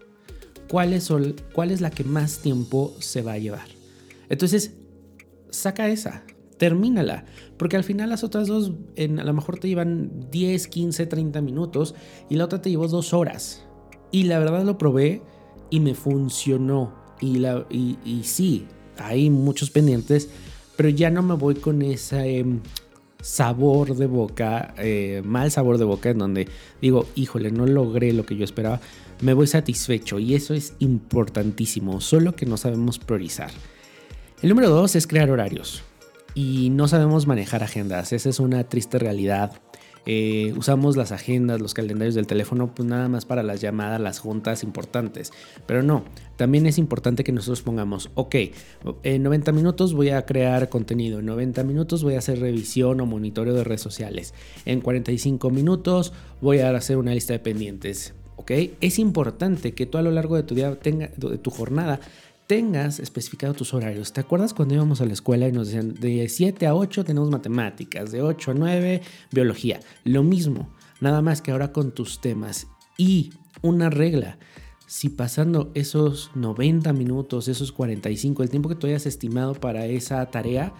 ¿cuál 0.70 1.00
son, 1.00 1.34
¿cuál 1.52 1.72
es 1.72 1.80
la 1.80 1.90
que 1.90 2.04
más 2.04 2.38
tiempo 2.38 2.94
se 3.00 3.22
va 3.22 3.32
a 3.32 3.38
llevar? 3.38 3.66
Entonces, 4.28 4.74
saca 5.50 5.88
esa, 5.88 6.22
termínala. 6.58 7.24
Porque 7.56 7.76
al 7.76 7.82
final 7.82 8.10
las 8.10 8.22
otras 8.22 8.46
dos 8.46 8.72
en, 8.94 9.18
a 9.18 9.24
lo 9.24 9.32
mejor 9.32 9.58
te 9.58 9.66
llevan 9.66 10.30
10, 10.30 10.68
15, 10.68 11.06
30 11.06 11.40
minutos 11.40 11.96
y 12.28 12.36
la 12.36 12.44
otra 12.44 12.62
te 12.62 12.70
llevó 12.70 12.86
dos 12.86 13.12
horas. 13.12 13.64
Y 14.12 14.24
la 14.24 14.38
verdad 14.38 14.64
lo 14.64 14.78
probé 14.78 15.22
y 15.70 15.80
me 15.80 15.94
funcionó. 15.94 16.94
Y, 17.20 17.38
la, 17.38 17.66
y, 17.68 18.22
sí, 18.22 18.66
hay 18.96 19.28
muchos 19.28 19.70
pendientes, 19.70 20.30
pero 20.76 20.88
ya 20.88 21.10
no 21.10 21.22
me 21.22 21.34
voy 21.34 21.56
con 21.56 21.82
ese 21.82 22.44
sabor 23.22 23.96
de 23.96 24.06
boca, 24.06 24.74
eh, 24.78 25.22
mal 25.24 25.50
sabor 25.50 25.78
de 25.78 25.84
boca, 25.84 26.10
en 26.10 26.18
donde 26.18 26.48
digo, 26.80 27.06
híjole, 27.14 27.50
no 27.50 27.66
logré 27.66 28.12
lo 28.12 28.26
que 28.26 28.36
yo 28.36 28.44
esperaba. 28.44 28.80
Me 29.20 29.34
voy 29.34 29.46
satisfecho 29.46 30.18
y 30.18 30.34
eso 30.34 30.54
es 30.54 30.74
importantísimo, 30.78 32.00
solo 32.00 32.34
que 32.34 32.46
no 32.46 32.56
sabemos 32.56 32.98
priorizar. 32.98 33.50
El 34.42 34.48
número 34.48 34.70
dos 34.70 34.96
es 34.96 35.06
crear 35.06 35.30
horarios 35.30 35.82
y 36.34 36.70
no 36.70 36.88
sabemos 36.88 37.26
manejar 37.26 37.62
agendas. 37.62 38.12
Esa 38.12 38.30
es 38.30 38.40
una 38.40 38.64
triste 38.64 38.98
realidad. 38.98 39.52
Eh, 40.06 40.54
usamos 40.56 40.96
las 40.96 41.12
agendas, 41.12 41.60
los 41.60 41.74
calendarios 41.74 42.14
del 42.14 42.26
teléfono, 42.26 42.74
pues 42.74 42.88
nada 42.88 43.08
más 43.08 43.24
para 43.24 43.42
las 43.42 43.60
llamadas, 43.60 44.00
las 44.00 44.18
juntas 44.18 44.62
importantes. 44.62 45.32
Pero 45.66 45.82
no, 45.82 46.04
también 46.36 46.66
es 46.66 46.78
importante 46.78 47.24
que 47.24 47.32
nosotros 47.32 47.62
pongamos, 47.62 48.10
ok, 48.14 48.36
en 49.02 49.22
90 49.22 49.52
minutos 49.52 49.94
voy 49.94 50.10
a 50.10 50.24
crear 50.24 50.68
contenido, 50.68 51.18
en 51.18 51.26
90 51.26 51.62
minutos 51.64 52.02
voy 52.02 52.14
a 52.14 52.18
hacer 52.18 52.40
revisión 52.40 53.00
o 53.00 53.06
monitoreo 53.06 53.54
de 53.54 53.64
redes 53.64 53.82
sociales, 53.82 54.34
en 54.64 54.80
45 54.80 55.50
minutos 55.50 56.12
voy 56.40 56.60
a 56.60 56.70
hacer 56.70 56.96
una 56.96 57.14
lista 57.14 57.32
de 57.32 57.40
pendientes. 57.40 58.14
¿ok? 58.36 58.52
Es 58.80 58.98
importante 58.98 59.74
que 59.74 59.84
tú 59.84 59.98
a 59.98 60.02
lo 60.02 60.10
largo 60.10 60.34
de 60.34 60.42
tu 60.42 60.54
día, 60.54 60.74
tenga, 60.76 61.10
de 61.14 61.36
tu 61.36 61.50
jornada, 61.50 62.00
tengas 62.50 62.98
especificado 62.98 63.54
tus 63.54 63.74
horarios. 63.74 64.12
¿Te 64.12 64.22
acuerdas 64.22 64.54
cuando 64.54 64.74
íbamos 64.74 65.00
a 65.00 65.04
la 65.04 65.12
escuela 65.12 65.46
y 65.46 65.52
nos 65.52 65.68
decían 65.68 65.94
de 65.94 66.28
7 66.28 66.66
a 66.66 66.74
8 66.74 67.04
tenemos 67.04 67.30
matemáticas, 67.30 68.10
de 68.10 68.22
8 68.22 68.50
a 68.50 68.54
9 68.54 69.02
biología? 69.30 69.78
Lo 70.02 70.24
mismo, 70.24 70.68
nada 71.00 71.22
más 71.22 71.42
que 71.42 71.52
ahora 71.52 71.70
con 71.70 71.92
tus 71.92 72.20
temas. 72.20 72.66
Y 72.98 73.30
una 73.62 73.88
regla, 73.88 74.36
si 74.88 75.10
pasando 75.10 75.70
esos 75.74 76.32
90 76.34 76.92
minutos, 76.92 77.46
esos 77.46 77.70
45, 77.70 78.42
el 78.42 78.50
tiempo 78.50 78.68
que 78.68 78.74
tú 78.74 78.88
hayas 78.88 79.06
estimado 79.06 79.54
para 79.54 79.86
esa 79.86 80.26
tarea, 80.26 80.74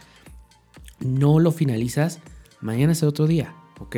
no 0.98 1.38
lo 1.38 1.52
finalizas, 1.52 2.18
mañana 2.60 2.94
es 2.94 3.04
otro 3.04 3.28
día, 3.28 3.54
¿ok? 3.78 3.96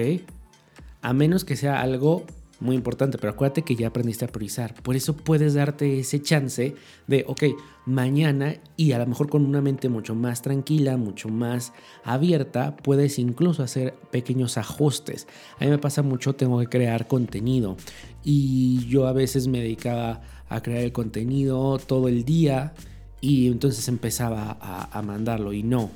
A 1.00 1.14
menos 1.14 1.46
que 1.46 1.56
sea 1.56 1.80
algo 1.80 2.26
muy 2.62 2.76
importante, 2.76 3.18
pero 3.18 3.32
acuérdate 3.32 3.62
que 3.62 3.74
ya 3.74 3.88
aprendiste 3.88 4.24
a 4.24 4.28
priorizar. 4.28 4.74
Por 4.82 4.94
eso 4.94 5.16
puedes 5.16 5.54
darte 5.54 5.98
ese 5.98 6.22
chance 6.22 6.74
de, 7.06 7.24
ok, 7.26 7.42
mañana 7.86 8.54
y 8.76 8.92
a 8.92 8.98
lo 8.98 9.06
mejor 9.06 9.28
con 9.28 9.44
una 9.44 9.60
mente 9.60 9.88
mucho 9.88 10.14
más 10.14 10.42
tranquila, 10.42 10.96
mucho 10.96 11.28
más 11.28 11.72
abierta, 12.04 12.76
puedes 12.76 13.18
incluso 13.18 13.62
hacer 13.62 13.94
pequeños 14.10 14.56
ajustes. 14.56 15.26
A 15.58 15.64
mí 15.64 15.70
me 15.70 15.78
pasa 15.78 16.02
mucho, 16.02 16.34
tengo 16.34 16.60
que 16.60 16.68
crear 16.68 17.08
contenido 17.08 17.76
y 18.22 18.86
yo 18.86 19.08
a 19.08 19.12
veces 19.12 19.48
me 19.48 19.60
dedicaba 19.60 20.22
a 20.48 20.62
crear 20.62 20.82
el 20.82 20.92
contenido 20.92 21.78
todo 21.78 22.08
el 22.08 22.24
día 22.24 22.74
y 23.20 23.48
entonces 23.48 23.88
empezaba 23.88 24.56
a, 24.60 24.96
a 24.96 25.02
mandarlo 25.02 25.52
y 25.52 25.62
no. 25.62 25.90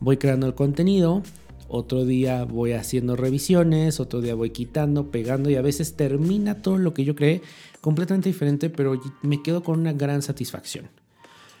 Voy 0.00 0.16
creando 0.16 0.46
el 0.46 0.54
contenido, 0.54 1.22
otro 1.68 2.04
día 2.04 2.44
voy 2.44 2.72
haciendo 2.72 3.14
revisiones, 3.14 4.00
otro 4.00 4.20
día 4.20 4.34
voy 4.34 4.50
quitando, 4.50 5.10
pegando 5.10 5.50
y 5.50 5.56
a 5.56 5.62
veces 5.62 5.94
termina 5.94 6.62
todo 6.62 6.78
lo 6.78 6.94
que 6.94 7.04
yo 7.04 7.14
creé 7.14 7.42
completamente 7.80 8.28
diferente, 8.28 8.70
pero 8.70 9.00
me 9.22 9.42
quedo 9.42 9.62
con 9.62 9.78
una 9.78 9.92
gran 9.92 10.22
satisfacción. 10.22 10.88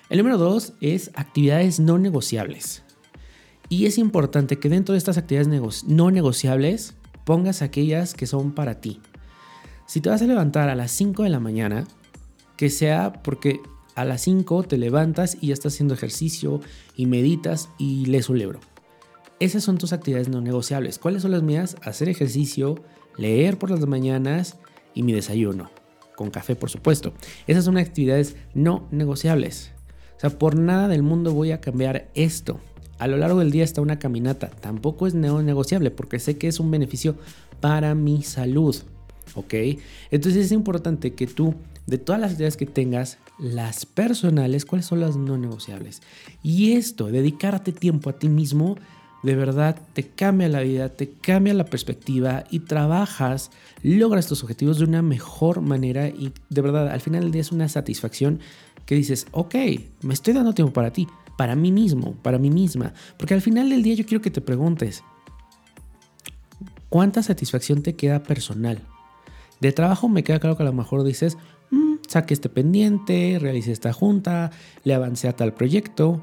El 0.08 0.18
número 0.18 0.38
dos 0.38 0.72
es 0.80 1.10
actividades 1.14 1.78
no 1.80 1.98
negociables. 1.98 2.82
Y 3.68 3.84
es 3.84 3.98
importante 3.98 4.58
que 4.58 4.70
dentro 4.70 4.94
de 4.94 4.98
estas 4.98 5.18
actividades 5.18 5.84
no 5.84 6.10
negociables 6.10 6.94
pongas 7.24 7.60
aquellas 7.60 8.14
que 8.14 8.26
son 8.26 8.52
para 8.52 8.80
ti. 8.80 9.00
Si 9.86 10.00
te 10.00 10.08
vas 10.08 10.22
a 10.22 10.26
levantar 10.26 10.70
a 10.70 10.74
las 10.74 10.90
5 10.92 11.24
de 11.24 11.28
la 11.28 11.40
mañana, 11.40 11.86
que 12.56 12.70
sea 12.70 13.12
porque 13.22 13.60
a 13.94 14.04
las 14.06 14.22
5 14.22 14.62
te 14.62 14.78
levantas 14.78 15.36
y 15.40 15.48
ya 15.48 15.54
estás 15.54 15.74
haciendo 15.74 15.92
ejercicio 15.92 16.60
y 16.96 17.04
meditas 17.04 17.68
y 17.78 18.06
lees 18.06 18.30
un 18.30 18.38
libro. 18.38 18.60
Esas 19.40 19.62
son 19.62 19.78
tus 19.78 19.92
actividades 19.92 20.28
no 20.28 20.40
negociables. 20.40 20.98
¿Cuáles 20.98 21.22
son 21.22 21.30
las 21.30 21.42
mías? 21.42 21.76
Hacer 21.82 22.08
ejercicio, 22.08 22.82
leer 23.16 23.56
por 23.56 23.70
las 23.70 23.86
mañanas 23.86 24.56
y 24.94 25.04
mi 25.04 25.12
desayuno, 25.12 25.70
con 26.16 26.30
café 26.30 26.56
por 26.56 26.70
supuesto. 26.70 27.12
Esas 27.46 27.64
son 27.64 27.78
actividades 27.78 28.34
no 28.54 28.88
negociables. 28.90 29.72
O 30.16 30.20
sea, 30.20 30.30
por 30.30 30.58
nada 30.58 30.88
del 30.88 31.04
mundo 31.04 31.32
voy 31.32 31.52
a 31.52 31.60
cambiar 31.60 32.10
esto. 32.14 32.58
A 32.98 33.06
lo 33.06 33.16
largo 33.16 33.38
del 33.38 33.52
día 33.52 33.62
está 33.62 33.80
una 33.80 34.00
caminata. 34.00 34.48
Tampoco 34.48 35.06
es 35.06 35.14
no 35.14 35.40
negociable 35.40 35.92
porque 35.92 36.18
sé 36.18 36.36
que 36.36 36.48
es 36.48 36.58
un 36.58 36.72
beneficio 36.72 37.14
para 37.60 37.94
mi 37.94 38.22
salud. 38.22 38.74
¿Ok? 39.36 39.54
Entonces 40.10 40.46
es 40.46 40.52
importante 40.52 41.14
que 41.14 41.28
tú, 41.28 41.54
de 41.86 41.98
todas 41.98 42.20
las 42.20 42.32
ideas 42.32 42.56
que 42.56 42.66
tengas, 42.66 43.18
las 43.38 43.86
personales, 43.86 44.64
¿cuáles 44.64 44.86
son 44.86 44.98
las 44.98 45.16
no 45.16 45.38
negociables? 45.38 46.02
Y 46.42 46.72
esto, 46.72 47.06
dedicarte 47.06 47.70
tiempo 47.70 48.10
a 48.10 48.18
ti 48.18 48.28
mismo, 48.28 48.76
de 49.22 49.34
verdad 49.34 49.80
te 49.94 50.04
cambia 50.04 50.48
la 50.48 50.60
vida, 50.60 50.88
te 50.90 51.10
cambia 51.10 51.54
la 51.54 51.64
perspectiva 51.64 52.44
y 52.50 52.60
trabajas, 52.60 53.50
logras 53.82 54.26
tus 54.26 54.42
objetivos 54.42 54.78
de 54.78 54.84
una 54.84 55.02
mejor 55.02 55.60
manera 55.60 56.08
y 56.08 56.32
de 56.48 56.60
verdad 56.60 56.88
al 56.88 57.00
final 57.00 57.22
del 57.22 57.32
día 57.32 57.40
es 57.40 57.52
una 57.52 57.68
satisfacción 57.68 58.40
que 58.86 58.94
dices, 58.94 59.26
ok, 59.32 59.54
me 60.02 60.14
estoy 60.14 60.34
dando 60.34 60.54
tiempo 60.54 60.72
para 60.72 60.92
ti, 60.92 61.08
para 61.36 61.54
mí 61.56 61.72
mismo, 61.72 62.14
para 62.22 62.38
mí 62.38 62.50
misma, 62.50 62.94
porque 63.16 63.34
al 63.34 63.42
final 63.42 63.68
del 63.70 63.82
día 63.82 63.94
yo 63.94 64.06
quiero 64.06 64.22
que 64.22 64.30
te 64.30 64.40
preguntes, 64.40 65.02
¿cuánta 66.88 67.22
satisfacción 67.22 67.82
te 67.82 67.96
queda 67.96 68.22
personal? 68.22 68.80
De 69.60 69.72
trabajo 69.72 70.08
me 70.08 70.22
queda 70.22 70.38
claro 70.38 70.56
que 70.56 70.62
a 70.62 70.66
lo 70.66 70.72
mejor 70.72 71.02
dices, 71.04 71.36
mm, 71.70 71.96
saqué 72.06 72.34
este 72.34 72.48
pendiente, 72.48 73.38
realicé 73.40 73.72
esta 73.72 73.92
junta, 73.92 74.52
le 74.84 74.94
avancé 74.94 75.28
a 75.28 75.36
tal 75.36 75.52
proyecto, 75.52 76.22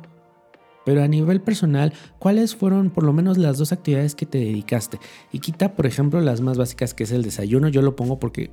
pero 0.85 1.03
a 1.03 1.07
nivel 1.07 1.41
personal, 1.41 1.93
¿cuáles 2.19 2.55
fueron 2.55 2.91
por 2.91 3.03
lo 3.03 3.11
menos 3.11 3.37
las 3.37 3.57
dos 3.57 3.71
actividades 3.71 4.13
que 4.13 4.27
te 4.27 4.37
dedicaste? 4.37 4.99
Y 5.31 5.39
quita, 5.39 5.75
por 5.75 5.87
ejemplo, 5.87 6.21
las 6.21 6.41
más 6.41 6.57
básicas 6.57 6.93
que 6.93 7.03
es 7.03 7.11
el 7.11 7.23
desayuno. 7.23 7.67
Yo 7.67 7.81
lo 7.81 7.95
pongo 7.95 8.19
porque 8.19 8.51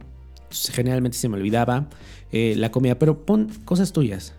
generalmente 0.72 1.18
se 1.18 1.28
me 1.28 1.36
olvidaba 1.36 1.88
eh, 2.32 2.54
la 2.56 2.70
comida, 2.70 2.98
pero 2.98 3.24
pon 3.24 3.50
cosas 3.66 3.92
tuyas. 3.92 4.34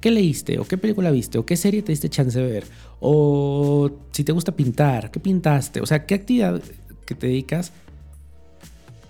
¿Qué 0.00 0.10
leíste? 0.10 0.58
¿O 0.58 0.64
qué 0.64 0.78
película 0.78 1.10
viste? 1.10 1.38
¿O 1.38 1.46
qué 1.46 1.56
serie 1.56 1.82
te 1.82 1.92
diste 1.92 2.08
chance 2.08 2.38
de 2.38 2.50
ver? 2.50 2.64
¿O 3.00 3.90
si 4.10 4.24
te 4.24 4.32
gusta 4.32 4.52
pintar? 4.52 5.10
¿Qué 5.10 5.20
pintaste? 5.20 5.80
O 5.80 5.86
sea, 5.86 6.06
¿qué 6.06 6.14
actividad 6.14 6.62
que 7.04 7.14
te 7.14 7.26
dedicas 7.26 7.72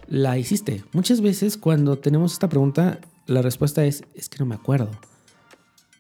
la 0.09 0.39
hiciste? 0.39 0.83
Muchas 0.93 1.21
veces 1.21 1.57
cuando 1.57 1.99
tenemos 1.99 2.33
esta 2.33 2.49
pregunta, 2.49 2.99
la 3.27 3.43
respuesta 3.43 3.85
es, 3.85 4.05
es 4.15 4.29
que 4.29 4.39
no 4.39 4.47
me 4.47 4.57
acuerdo 4.57 4.91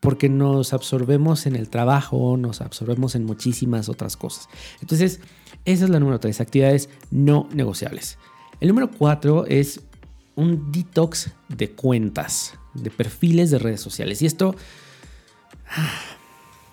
porque 0.04 0.28
nos 0.28 0.74
absorbemos 0.74 1.46
en 1.46 1.56
el 1.56 1.70
trabajo, 1.70 2.36
nos 2.36 2.60
absorbemos 2.60 3.14
en 3.14 3.24
muchísimas 3.24 3.88
otras 3.88 4.18
cosas. 4.18 4.50
Entonces, 4.82 5.20
esa 5.64 5.84
es 5.84 5.90
la 5.90 5.98
número 5.98 6.20
tres, 6.20 6.42
actividades 6.42 6.90
no 7.10 7.48
negociables. 7.54 8.18
El 8.60 8.68
número 8.68 8.90
cuatro 8.90 9.46
es 9.46 9.80
un 10.36 10.70
detox 10.70 11.30
de 11.48 11.70
cuentas, 11.70 12.52
de 12.74 12.90
perfiles 12.90 13.50
de 13.50 13.58
redes 13.58 13.80
sociales. 13.80 14.20
Y 14.20 14.26
esto, 14.26 14.54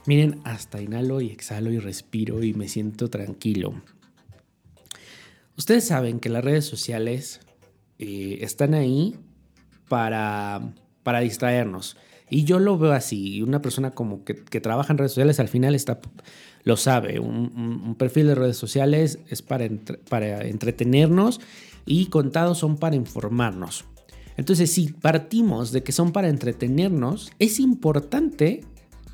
miren, 0.05 0.41
hasta 0.43 0.81
inhalo 0.81 1.21
y 1.21 1.29
exhalo 1.29 1.71
y 1.71 1.79
respiro 1.79 2.43
y 2.43 2.53
me 2.53 2.67
siento 2.67 3.09
tranquilo. 3.09 3.81
Ustedes 5.57 5.87
saben 5.87 6.19
que 6.19 6.27
las 6.27 6.43
redes 6.43 6.65
sociales 6.65 7.39
eh, 7.97 8.39
están 8.41 8.73
ahí 8.73 9.15
para, 9.87 10.73
para 11.03 11.21
distraernos 11.21 11.95
y 12.31 12.45
yo 12.45 12.59
lo 12.59 12.77
veo 12.77 12.93
así, 12.93 13.41
una 13.41 13.61
persona 13.61 13.91
como 13.91 14.23
que, 14.23 14.33
trabaja 14.33 14.93
en 14.93 14.97
redes 14.97 15.11
sociales 15.11 15.39
al 15.41 15.49
final 15.49 15.75
está, 15.75 15.99
lo 16.63 16.77
sabe, 16.77 17.19
un, 17.19 17.95
perfil 17.99 18.27
de 18.27 18.35
redes 18.35 18.55
sociales 18.55 19.19
es 19.29 19.41
para, 19.41 19.69
para 20.09 20.47
entretenernos 20.47 21.41
y 21.85 22.05
contados 22.05 22.57
son 22.59 22.77
para 22.77 22.95
informarnos. 22.95 23.83
Entonces, 24.37 24.71
si 24.71 24.93
partimos 24.93 25.73
de 25.73 25.83
que 25.83 25.91
son 25.91 26.13
para 26.13 26.29
entretenernos, 26.29 27.31
es 27.37 27.59
importante 27.59 28.63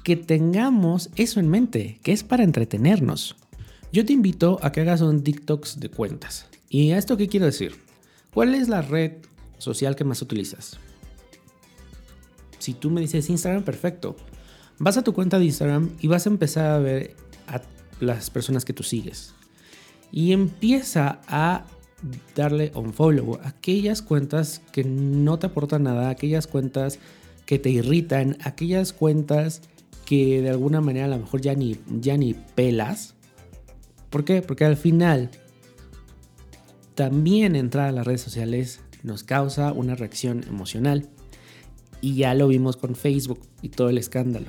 que 0.04 0.16
tengamos 0.16 1.10
eso 1.16 1.40
en 1.40 1.50
mente, 1.50 2.00
que 2.04 2.12
es 2.12 2.24
para 2.24 2.44
entretenernos. 2.44 3.36
Yo 3.92 4.06
te 4.06 4.14
invito 4.14 4.60
a 4.62 4.72
que 4.72 4.82
hagas 4.82 5.02
un 5.02 5.24
TikToks 5.24 5.80
de 5.80 5.90
cuentas. 5.90 6.46
¿Y 6.70 6.92
a 6.92 7.00
esto 7.00 7.18
qué 7.18 7.28
quiero 7.28 7.48
decir? 7.48 7.76
¿Cuál 8.32 8.54
es 8.54 8.70
la 8.70 8.84
red 8.84 9.14
social 9.58 9.96
que 9.96 10.04
más 10.04 10.22
utilizas? 10.22 10.80
Si 12.68 12.74
tú 12.74 12.90
me 12.90 13.00
dices 13.00 13.30
Instagram, 13.30 13.64
perfecto. 13.64 14.18
Vas 14.78 14.98
a 14.98 15.02
tu 15.02 15.14
cuenta 15.14 15.40
de 15.40 15.46
Instagram 15.46 15.92
y 16.02 16.08
vas 16.08 16.26
a 16.28 16.30
empezar 16.30 16.66
a 16.66 16.80
ver 16.80 17.16
a 17.48 17.62
las 18.02 18.30
personas 18.30 18.66
que 18.66 18.74
tú 18.74 18.84
sigues. 18.84 19.34
Y 20.12 20.34
empieza 20.34 21.22
a 21.30 21.64
darle 22.36 22.74
un 22.76 22.92
follow 22.92 23.40
a 23.42 23.48
aquellas 23.48 24.02
cuentas 24.02 24.62
que 24.74 24.84
no 24.84 25.40
te 25.40 25.48
aportan 25.48 25.84
nada, 25.84 26.10
aquellas 26.10 26.46
cuentas 26.46 27.00
que 27.46 27.58
te 27.58 27.70
irritan, 27.70 28.36
aquellas 28.44 28.92
cuentas 28.92 29.62
que 30.04 30.42
de 30.42 30.50
alguna 30.50 30.82
manera 30.82 31.06
a 31.06 31.10
lo 31.10 31.20
mejor 31.20 31.40
ya 31.40 31.56
ni, 31.56 31.78
ya 32.02 32.18
ni 32.18 32.34
pelas. 32.34 33.16
¿Por 34.10 34.26
qué? 34.26 34.42
Porque 34.42 34.66
al 34.66 34.76
final 34.76 35.30
también 36.96 37.56
entrar 37.56 37.88
a 37.88 37.92
las 37.94 38.06
redes 38.06 38.20
sociales 38.20 38.82
nos 39.04 39.24
causa 39.24 39.72
una 39.72 39.96
reacción 39.96 40.44
emocional. 40.50 41.08
Y 42.02 42.16
ya 42.16 42.34
lo 42.34 42.48
vimos 42.48 42.78
con 42.78 42.96
Facebook 42.96 43.40
y 43.62 43.70
todo 43.70 43.90
el 43.90 43.98
escándalo. 43.98 44.48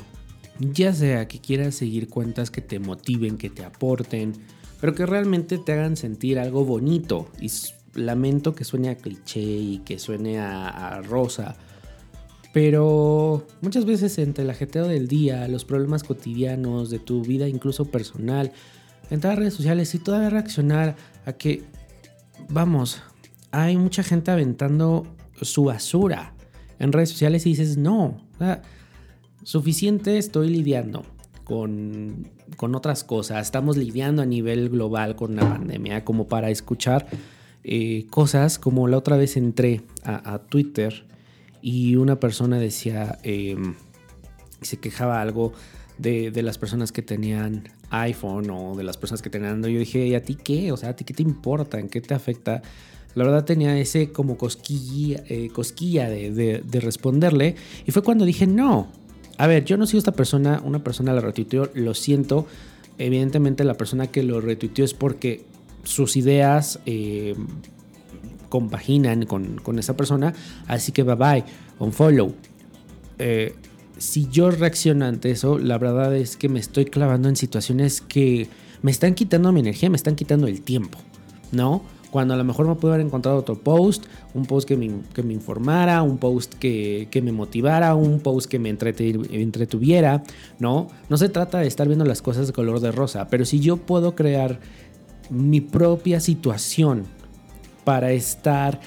Ya 0.59 0.93
sea 0.93 1.29
que 1.29 1.41
quieras 1.41 1.77
seguir 1.77 2.09
cuentas 2.09 2.51
que 2.51 2.61
te 2.61 2.79
motiven, 2.79 3.39
que 3.39 3.49
te 3.49 3.65
aporten, 3.65 4.33
pero 4.81 4.95
que 4.95 5.07
realmente 5.07 5.59
te 5.59 5.73
hagan 5.73 5.97
sentir 5.97 6.39
algo 6.39 6.65
bonito. 6.65 7.29
Y 7.41 7.51
lamento 7.95 8.55
que 8.55 8.65
suene 8.65 8.91
a 8.91 8.97
cliché 8.97 9.41
y 9.41 9.79
que 9.79 9.99
suene 9.99 10.39
a, 10.39 11.01
rosa. 11.03 11.57
Pero 12.53 13.47
muchas 13.61 13.85
veces 13.85 14.19
entre 14.19 14.45
el 14.45 14.51
ajeteo 14.51 14.87
del 14.87 15.07
día, 15.07 15.47
los 15.49 15.65
problemas 15.65 16.03
cotidianos 16.03 16.91
de 16.91 16.99
tu 16.99 17.23
vida, 17.23 17.47
incluso 17.47 17.85
personal, 17.85 18.53
entrar 19.11 19.35
a 19.35 19.37
redes 19.37 19.55
sociales 19.55 19.95
y 19.95 19.99
todavía 19.99 20.31
reaccionar 20.31 20.97
a 21.25 21.35
que, 21.35 21.63
vamos, 22.49 23.03
hay 23.51 23.77
mucha 23.77 24.03
gente 24.03 24.31
aventando 24.31 25.07
su 25.41 25.65
basura 25.65 26.35
en 26.79 26.93
redes 26.93 27.11
sociales 27.11 27.47
y 27.47 27.51
dices, 27.51 27.77
no, 27.77 28.21
suficiente 29.43 30.19
estoy 30.19 30.51
lidiando 30.51 31.05
con, 31.45 32.29
otras 32.75 33.05
cosas, 33.05 33.47
estamos 33.47 33.77
lidiando 33.77 34.23
a 34.23 34.27
nivel 34.27 34.69
global 34.69 35.17
con 35.17 35.33
una 35.33 35.49
pandemia 35.49 36.05
como 36.05 36.29
para 36.29 36.51
escuchar 36.51 37.07
eh, 37.65 38.07
cosas 38.11 38.59
como 38.59 38.87
la 38.89 38.99
otra 38.99 39.17
vez 39.17 39.37
entré 39.37 39.83
a, 40.05 40.39
Twitter 40.39 41.07
y 41.61 41.97
una 41.97 42.21
persona 42.21 42.59
decía, 42.59 43.19
em, 43.23 43.75
se 44.61 44.79
quejaba 44.79 45.21
algo 45.21 45.53
de, 45.99 46.31
de, 46.31 46.43
las 46.43 46.59
personas 46.59 46.93
que 46.93 47.03
tenían 47.03 47.65
iPhone 47.91 48.51
o 48.51 48.77
de 48.77 48.85
las 48.85 48.97
personas 48.97 49.23
que 49.23 49.31
tenían 49.31 49.55
Android. 49.55 49.75
Yo 49.75 49.81
dije, 49.81 50.07
¿y 50.07 50.15
a 50.15 50.23
ti 50.23 50.37
qué? 50.37 50.71
O 50.73 50.77
sea, 50.77 50.91
¿a 50.91 50.97
ti 50.97 51.05
qué 51.05 51.15
te 51.15 51.23
importa? 51.23 51.79
¿En 51.81 51.89
qué 51.89 52.01
te 52.01 52.15
afecta? 52.15 52.63
La 53.19 53.25
verdad 53.25 53.45
tenía 53.45 53.77
ese 53.79 54.13
como 54.13 54.39
cosquilla, 54.39 55.25
eh, 55.29 55.51
cosquilla 55.53 56.09
de, 56.09 56.63
responderle. 56.81 57.57
Y 57.85 57.91
fue 57.91 58.03
cuando 58.03 58.25
dije, 58.25 58.47
no. 58.47 58.89
A 59.37 59.47
ver, 59.47 59.65
yo 59.65 59.77
no 59.77 59.87
soy 59.87 59.99
esta 59.99 60.13
persona, 60.13 60.63
una 60.65 60.85
persona 60.85 61.13
la 61.13 61.21
retuiteó, 61.21 61.69
lo 61.75 61.95
siento. 61.95 62.47
Evidentemente 62.97 63.65
la 63.65 63.75
persona 63.75 64.07
que 64.07 64.23
lo 64.23 64.41
retuiteó 64.41 64.85
es 64.85 64.95
porque 64.95 65.45
sus 65.83 66.17
ideas 66.17 66.79
eh, 66.87 67.35
compaginan 68.49 69.27
con, 69.27 69.79
esa 69.79 69.97
persona. 69.97 70.33
Así 70.69 70.93
que 70.93 71.03
bye 71.03 71.17
bye, 71.17 71.45
unfollow. 71.81 72.33
Eh, 73.19 73.55
si 73.99 74.29
yo 74.29 74.53
reacciono 74.53 75.07
ante 75.07 75.33
eso, 75.33 75.59
la 75.59 75.77
verdad 75.79 76.15
es 76.17 76.37
que 76.37 76.49
me 76.49 76.61
estoy 76.61 76.85
clavando 76.85 77.29
en 77.29 77.35
situaciones 77.35 78.01
que 78.01 78.49
me 78.83 78.93
están 78.93 79.15
quitando 79.15 79.51
mi 79.51 79.59
energía, 79.59 79.91
me 79.91 79.97
están 79.97 80.15
quitando 80.15 80.47
el 80.47 80.63
tiempo, 80.63 80.99
¿no? 81.51 81.83
Cuando 82.11 82.35
a 82.35 82.37
lo 82.37 82.45
mejor 82.45 82.67
me 82.67 82.75
puedo 82.75 82.95
haber 82.95 83.05
encontrado 83.05 83.39
otro 83.39 83.59
post, 83.59 84.05
un 84.35 84.47
post 84.47 84.67
que 84.67 84.77
me, 84.77 84.91
que 85.13 85.23
me 85.23 85.35
informara, 85.35 86.03
un 86.03 86.19
post 86.19 86.55
que, 86.55 87.09
que, 87.11 87.21
me 87.21 87.33
motivara, 87.33 87.95
un 87.95 88.21
post 88.21 88.51
que 88.51 88.59
me 88.59 88.71
entretuviera, 88.71 90.23
¿no? 90.59 90.89
No 91.09 91.17
se 91.17 91.29
trata 91.29 91.59
de 91.59 91.67
estar 91.67 91.87
viendo 91.87 92.05
las 92.05 92.23
cosas 92.23 92.47
de 92.47 92.53
color 92.53 92.81
de 92.81 92.93
rosa, 92.93 93.29
pero 93.29 93.45
si 93.45 93.61
yo 93.61 93.77
puedo 93.77 94.15
crear 94.15 94.61
mi 95.31 95.61
propia 95.61 96.21
situación 96.21 97.05
para 97.85 98.13
estar 98.13 98.81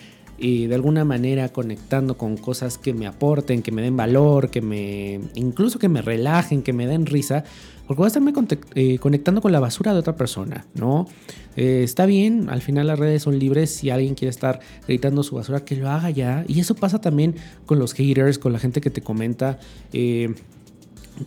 eh, 0.44 0.68
de 0.68 0.74
alguna 0.74 1.06
manera 1.06 1.50
conectando 1.50 2.18
con 2.18 2.36
cosas 2.36 2.80
que 2.80 2.96
me 2.96 3.06
aporten, 3.06 3.62
que 3.62 3.72
me 3.72 3.84
den 3.84 3.96
valor, 3.96 4.50
que 4.50 4.60
me 4.60 5.20
incluso 5.36 5.78
que 5.78 5.88
me 5.88 6.02
relajen, 6.02 6.64
que 6.64 6.74
me 6.74 6.88
den 6.88 7.06
risa, 7.06 7.44
porque 7.92 7.98
voy 7.98 8.06
a 8.06 8.08
estarme 8.08 8.32
eh, 8.76 9.00
conectando 9.00 9.42
con 9.42 9.52
la 9.52 9.60
basura 9.60 9.92
de 9.92 10.00
otra 10.00 10.16
persona, 10.16 10.66
¿no? 10.76 11.10
Eh, 11.58 11.82
está 11.84 12.06
bien, 12.06 12.50
al 12.50 12.62
final 12.62 12.88
las 12.88 12.98
redes 12.98 13.24
son 13.24 13.38
libres, 13.38 13.70
si 13.70 13.90
alguien 13.90 14.16
quiere 14.16 14.30
estar 14.30 14.62
gritando 14.88 15.24
su 15.24 15.36
basura, 15.36 15.66
que 15.66 15.76
lo 15.76 15.90
haga 15.90 16.10
ya. 16.10 16.46
Y 16.48 16.62
eso 16.62 16.74
pasa 16.74 17.02
también 17.02 17.36
con 17.66 17.80
los 17.80 17.92
haters, 17.92 18.40
con 18.40 18.54
la 18.54 18.60
gente 18.60 18.80
que 18.80 18.92
te 18.92 19.02
comenta. 19.02 19.60
Eh, 19.92 20.34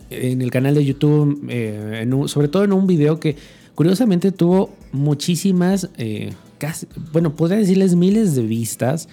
en 0.09 0.41
el 0.41 0.49
canal 0.49 0.73
de 0.73 0.83
YouTube, 0.83 1.47
sobre 2.27 2.47
todo 2.47 2.63
en 2.63 2.73
un 2.73 2.87
video 2.87 3.19
que 3.19 3.35
curiosamente 3.75 4.31
tuvo 4.31 4.73
muchísimas 4.91 5.91
bueno, 7.13 7.35
podría 7.35 7.59
decirles 7.59 7.93
miles 7.95 8.33
de 8.33 8.41
vistas. 8.41 9.07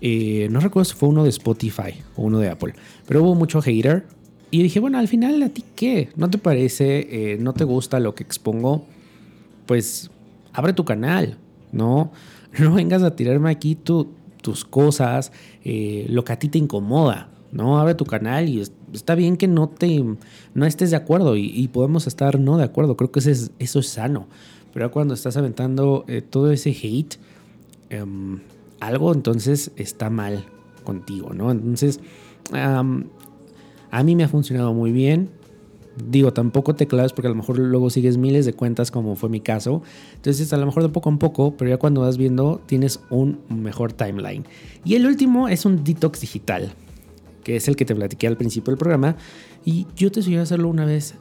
No 0.00 0.60
recuerdo 0.60 0.84
si 0.84 0.94
fue 0.94 1.08
uno 1.08 1.24
de 1.24 1.30
Spotify 1.30 2.00
o 2.14 2.22
uno 2.22 2.38
de 2.38 2.50
Apple, 2.50 2.74
pero 3.04 3.24
hubo 3.24 3.34
mucho 3.34 3.60
hater. 3.60 4.06
Y 4.54 4.62
dije, 4.62 4.78
bueno, 4.78 4.98
al 4.98 5.08
final, 5.08 5.42
¿a 5.42 5.48
ti 5.48 5.64
qué? 5.74 6.10
¿No 6.14 6.30
te 6.30 6.38
parece? 6.38 7.32
Eh, 7.32 7.38
¿No 7.40 7.54
te 7.54 7.64
gusta 7.64 7.98
lo 7.98 8.14
que 8.14 8.22
expongo? 8.22 8.84
Pues 9.66 10.12
abre 10.52 10.72
tu 10.72 10.84
canal, 10.84 11.38
¿no? 11.72 12.12
No 12.60 12.72
vengas 12.72 13.02
a 13.02 13.16
tirarme 13.16 13.50
aquí 13.50 13.74
tus 13.74 14.64
cosas, 14.64 15.32
eh, 15.64 16.06
lo 16.08 16.24
que 16.24 16.34
a 16.34 16.38
ti 16.38 16.48
te 16.48 16.58
incomoda, 16.58 17.30
¿no? 17.50 17.80
Abre 17.80 17.96
tu 17.96 18.04
canal 18.04 18.48
y 18.48 18.62
está 18.92 19.16
bien 19.16 19.36
que 19.36 19.48
no 19.48 19.70
te 19.70 20.04
no 20.54 20.66
estés 20.66 20.92
de 20.92 20.96
acuerdo 20.98 21.36
y, 21.36 21.66
podemos 21.66 22.06
estar 22.06 22.38
no 22.38 22.56
de 22.56 22.62
acuerdo. 22.62 22.96
Creo 22.96 23.10
que 23.10 23.18
eso 23.18 23.30
es, 23.32 23.50
eso 23.58 23.80
es 23.80 23.88
sano. 23.88 24.28
Pero 24.72 24.92
cuando 24.92 25.14
estás 25.14 25.36
aventando 25.36 26.04
eh, 26.06 26.22
todo 26.22 26.52
ese 26.52 26.70
hate, 26.70 27.16
em, 27.90 28.38
algo 28.78 29.12
entonces 29.12 29.72
está 29.74 30.10
mal 30.10 30.44
contigo, 30.84 31.34
¿no? 31.34 31.50
Entonces, 31.50 31.98
a 33.94 34.02
mí 34.02 34.16
me 34.16 34.24
ha 34.24 34.28
funcionado 34.28 34.74
muy 34.74 34.90
bien. 34.90 35.30
Digo, 36.10 36.32
tampoco 36.32 36.74
te 36.74 36.88
claves 36.88 37.12
porque 37.12 37.28
a 37.28 37.30
lo 37.30 37.36
mejor 37.36 37.60
luego 37.60 37.90
sigues 37.90 38.16
miles 38.16 38.44
de 38.44 38.52
cuentas 38.52 38.90
como 38.90 39.14
fue 39.14 39.28
mi 39.28 39.38
caso. 39.38 39.82
Entonces 40.16 40.52
a 40.52 40.56
lo 40.56 40.66
mejor 40.66 40.82
de 40.82 40.88
poco 40.88 41.10
en 41.10 41.18
poco, 41.18 41.56
pero 41.56 41.70
ya 41.70 41.76
cuando 41.76 42.00
vas 42.00 42.18
viendo 42.18 42.60
tienes 42.66 42.98
un 43.08 43.38
mejor 43.48 43.92
timeline. 43.92 44.44
Y 44.84 44.96
el 44.96 45.06
último 45.06 45.46
es 45.46 45.64
un 45.64 45.84
detox 45.84 46.20
digital, 46.20 46.72
que 47.44 47.54
es 47.54 47.68
el 47.68 47.76
que 47.76 47.84
te 47.84 47.94
platiqué 47.94 48.26
al 48.26 48.36
principio 48.36 48.72
del 48.72 48.78
programa. 48.78 49.14
Y 49.64 49.86
yo 49.94 50.10
te 50.10 50.22
sugiero 50.22 50.42
hacerlo 50.42 50.70
una 50.70 50.84
vez, 50.84 51.14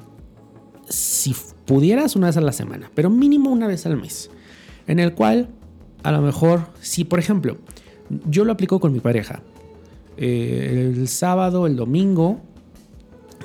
si 0.89 1.35
pudieras, 1.65 2.15
una 2.15 2.25
vez 2.27 2.37
a 2.37 2.41
la 2.41 2.53
semana, 2.53 2.89
pero 2.95 3.11
mínimo 3.11 3.51
una 3.51 3.67
vez 3.67 3.85
al 3.85 3.97
mes. 3.97 4.31
En 4.87 4.97
el 4.97 5.13
cual, 5.13 5.49
a 6.01 6.11
lo 6.11 6.23
mejor, 6.23 6.69
si 6.81 7.03
por 7.03 7.19
ejemplo, 7.19 7.57
yo 8.27 8.45
lo 8.45 8.51
aplico 8.51 8.79
con 8.79 8.93
mi 8.93 8.99
pareja. 8.99 9.43
Eh, 10.17 10.91
el 10.95 11.07
sábado, 11.07 11.67
el 11.67 11.75
domingo, 11.75 12.41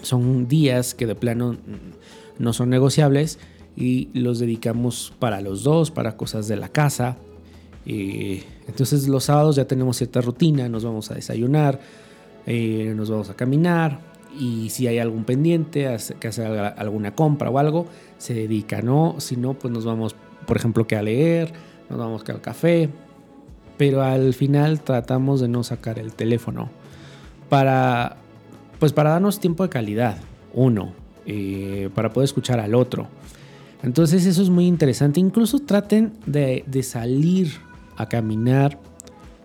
son 0.03 0.49
días 0.49 0.95
que 0.95 1.07
de 1.07 1.15
plano 1.15 1.57
no 2.39 2.53
son 2.53 2.71
negociables 2.71 3.39
y 3.77 4.09
los 4.13 4.39
dedicamos 4.39 5.13
para 5.19 5.41
los 5.41 5.63
dos, 5.63 5.91
para 5.91 6.17
cosas 6.17 6.49
de 6.49 6.57
la 6.57 6.69
casa. 6.69 7.17
Y 7.87 8.43
entonces 8.67 9.09
los 9.09 9.25
sábados 9.25 9.57
ya 9.57 9.67
tenemos 9.67 9.97
cierta 9.97 10.21
rutina, 10.21 10.69
nos 10.69 10.85
vamos 10.85 11.11
a 11.11 11.15
desayunar, 11.15 11.81
eh, 12.47 12.93
nos 12.97 13.11
vamos 13.11 13.31
a 13.31 13.35
caminar 13.35 14.01
y 14.39 14.71
si 14.71 14.87
hay 14.87 14.99
algún 14.99 15.25
pendiente, 15.25 15.97
que 16.21 16.29
hacer 16.29 16.47
alguna 16.47 17.15
compra 17.15 17.51
o 17.51 17.59
algo, 17.59 17.87
se 18.19 18.35
dedica, 18.35 18.83
¿no? 18.83 19.17
Si 19.19 19.37
no, 19.37 19.55
pues 19.55 19.73
nos 19.73 19.85
vamos, 19.85 20.15
por 20.47 20.57
ejemplo, 20.57 20.87
que 20.87 20.97
a 20.97 21.03
leer, 21.03 21.53
nos 21.89 21.99
vamos 21.99 22.25
que 22.25 22.33
al 22.33 22.41
café, 22.41 22.91
pero 23.77 24.03
al 24.03 24.35
final 24.35 24.81
tratamos 24.81 25.41
de 25.41 25.49
no 25.49 25.63
sacar 25.63 25.99
el 25.99 26.13
teléfono 26.13 26.69
para 27.49 28.19
pues 28.79 28.93
para 28.93 29.11
darnos 29.11 29.41
tiempo 29.41 29.63
de 29.63 29.69
calidad, 29.69 30.19
uno, 30.55 30.93
eh, 31.27 31.91
para 31.95 32.13
poder 32.13 32.25
escuchar 32.25 32.61
al 32.61 32.75
otro. 32.75 33.09
Entonces 33.83 34.27
eso 34.27 34.43
es 34.43 34.51
muy 34.51 34.67
interesante. 34.67 35.21
Incluso 35.21 35.61
traten 35.61 36.13
de, 36.27 36.65
salir 36.83 37.53
a 37.97 38.09
caminar, 38.09 38.79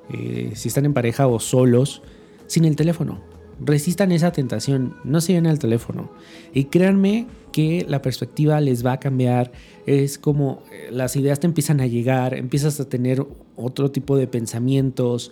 eh, 0.10 0.52
si 0.56 0.68
están 0.68 0.86
en 0.86 0.94
pareja 0.94 1.28
o 1.28 1.40
solos, 1.40 2.02
sin 2.48 2.66
el 2.66 2.76
teléfono. 2.76 3.22
Resistan 3.60 4.12
esa 4.12 4.32
tentación, 4.32 4.96
no 5.04 5.22
se 5.22 5.34
lleven 5.34 5.48
al 5.48 5.60
teléfono. 5.60 6.10
Y 6.54 6.66
créanme 6.66 7.28
que 7.52 7.86
la 7.88 8.02
perspectiva 8.02 8.60
les 8.62 8.86
va 8.86 8.94
a 8.94 9.00
cambiar. 9.00 9.52
Es 9.86 10.18
como 10.18 10.64
eh, 10.72 10.90
las 10.92 11.16
ideas 11.16 11.40
te 11.40 11.48
empiezan 11.48 11.80
a 11.82 11.88
llegar, 11.88 12.34
empiezas 12.34 12.80
a 12.80 12.90
tener 12.90 13.26
otro 13.56 13.92
tipo 13.92 14.18
de 14.18 14.28
pensamientos. 14.28 15.32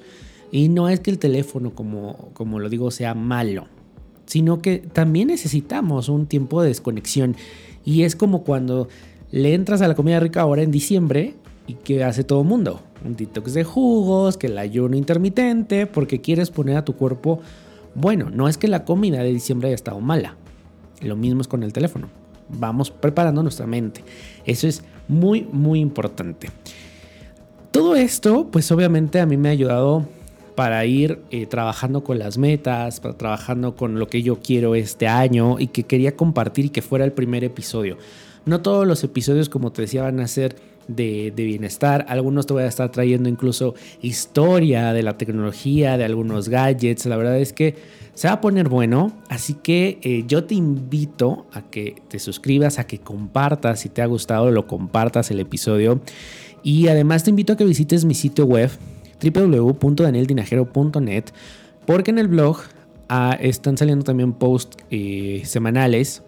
Y 0.52 0.70
no 0.70 0.90
es 0.90 1.00
que 1.00 1.12
el 1.12 1.18
teléfono, 1.18 1.74
como, 1.74 2.30
como 2.34 2.60
lo 2.60 2.70
digo, 2.70 2.92
sea 2.92 3.16
malo 3.16 3.68
sino 4.26 4.62
que 4.62 4.80
también 4.80 5.28
necesitamos 5.28 6.10
un 6.10 6.26
tiempo 6.26 6.62
de 6.62 6.70
desconexión. 6.70 7.36
Y 7.84 8.04
es 8.04 8.16
como 8.16 8.44
cuando 8.44 8.88
le 9.32 9.54
entras 9.54 9.82
a 9.82 9.88
la 9.88 9.96
comida 9.96 10.20
rica 10.20 10.42
ahora 10.42 10.62
en 10.62 10.72
diciembre 10.72 11.36
y 11.68 11.76
que 11.76 12.04
hace 12.04 12.24
todo 12.24 12.44
mundo. 12.44 12.82
Un 13.06 13.16
detox 13.16 13.54
de 13.54 13.64
jugos, 13.64 14.38
que 14.38 14.48
el 14.48 14.58
ayuno 14.58 14.96
intermitente, 14.96 15.88
porque 15.88 16.22
quieres 16.22 16.52
poner 16.52 16.78
a 16.78 16.86
tu 16.86 16.96
cuerpo... 16.96 17.40
Bueno, 17.94 18.30
no 18.30 18.48
es 18.48 18.58
que 18.58 18.70
la 18.70 18.86
comida 18.86 19.22
de 19.22 19.34
diciembre 19.34 19.68
haya 19.68 19.76
estado 19.76 20.00
mala. 20.00 20.38
Lo 21.02 21.18
mismo 21.18 21.42
es 21.42 21.48
con 21.50 21.64
el 21.64 21.74
teléfono. 21.74 22.08
Vamos 22.48 22.90
preparando 22.90 23.44
nuestra 23.44 23.68
mente. 23.68 24.04
Eso 24.46 24.68
es 24.68 24.84
muy, 25.10 25.48
muy 25.52 25.80
importante. 25.80 26.50
Todo 27.72 27.96
esto, 27.96 28.48
pues 28.52 28.72
obviamente 28.72 29.20
a 29.20 29.26
mí 29.26 29.36
me 29.36 29.50
ha 29.50 29.52
ayudado 29.52 30.06
para 30.56 30.86
ir 30.86 31.20
eh, 31.32 31.46
trabajando 31.46 32.04
con 32.04 32.20
las 32.20 32.38
metas, 32.38 33.00
para 33.00 33.18
trabajando 33.18 33.76
con 33.76 34.00
lo 34.00 34.08
que 34.08 34.22
yo 34.22 34.40
quiero 34.40 34.76
este 34.76 35.08
año 35.08 35.60
y 35.60 35.68
que 35.68 35.84
quería 35.84 36.16
compartir 36.16 36.66
y 36.66 36.70
que 36.70 36.82
fuera 36.82 37.06
el 37.06 37.14
primer 37.14 37.44
episodio. 37.44 37.98
No 38.46 38.62
todos 38.62 38.88
los 38.88 39.04
episodios, 39.04 39.50
como 39.50 39.72
te 39.72 39.84
decía, 39.84 40.04
van 40.04 40.20
a 40.20 40.28
ser 40.28 40.56
de, 40.88 41.34
bienestar. 41.36 42.06
Algunos 42.10 42.48
te 42.48 42.54
voy 42.54 42.64
a 42.64 42.68
estar 42.68 42.92
trayendo 42.92 43.30
incluso 43.30 43.76
historia 44.02 44.94
de 44.94 45.04
la 45.04 45.18
tecnología, 45.18 45.98
de 45.98 46.06
algunos 46.06 46.50
gadgets. 46.50 47.06
La 47.06 47.18
verdad 47.18 47.40
es 47.40 47.54
que 47.54 47.76
se 48.14 48.28
va 48.28 48.36
a 48.36 48.42
poner 48.42 48.70
bueno. 48.70 49.12
Así 49.30 49.54
que 49.54 50.00
eh, 50.02 50.24
yo 50.28 50.44
te 50.46 50.56
invito 50.56 51.46
a 51.54 51.62
que 51.62 51.96
te 52.08 52.20
suscribas, 52.20 52.80
a 52.80 52.88
que 52.88 53.00
compartas. 53.00 53.82
Si 53.82 53.90
te 53.90 54.02
ha 54.02 54.06
gustado, 54.06 54.52
lo 54.52 54.68
compartas 54.68 55.32
el 55.32 55.40
episodio. 55.40 56.02
Y 56.64 56.88
además 56.88 57.24
te 57.24 57.30
invito 57.30 57.54
a 57.54 57.58
que 57.58 57.66
visites 57.66 58.06
mi 58.06 58.14
sitio 58.14 58.46
web 58.46 58.70
www.danieldinajero.net 59.22 61.26
porque 61.86 62.12
en 62.12 62.20
el 62.20 62.28
blog 62.28 62.60
ah, 63.10 63.38
están 63.40 63.78
saliendo 63.78 64.04
también 64.04 64.34
posts 64.34 64.78
eh, 64.90 65.44
semanales 65.46 66.24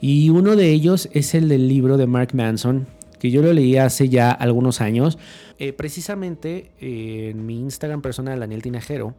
y 0.00 0.30
uno 0.30 0.56
de 0.56 0.70
ellos 0.70 1.08
es 1.12 1.34
el 1.34 1.48
del 1.48 1.68
libro 1.68 1.96
de 1.96 2.06
Mark 2.06 2.34
Manson 2.34 2.86
que 3.18 3.30
yo 3.30 3.42
lo 3.42 3.52
leí 3.52 3.76
hace 3.76 4.08
ya 4.08 4.30
algunos 4.30 4.80
años 4.80 5.18
eh, 5.58 5.72
precisamente 5.72 6.70
eh, 6.80 7.30
en 7.30 7.46
mi 7.46 7.60
Instagram 7.60 8.02
personal 8.02 8.40
Daniel 8.40 8.62
Tinajero 8.62 9.14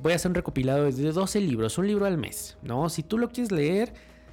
voy 0.00 0.12
a 0.12 0.16
hacer 0.16 0.30
un 0.30 0.34
recopilado 0.34 0.90
de 0.90 1.12
12 1.12 1.40
libros, 1.40 1.78
un 1.78 1.86
libro 1.86 2.06
al 2.06 2.18
mes, 2.18 2.56
¿no? 2.62 2.88
Si 2.88 3.02
tú 3.02 3.18
lo 3.18 3.28
quieres 3.28 3.52
leer, 3.52 3.92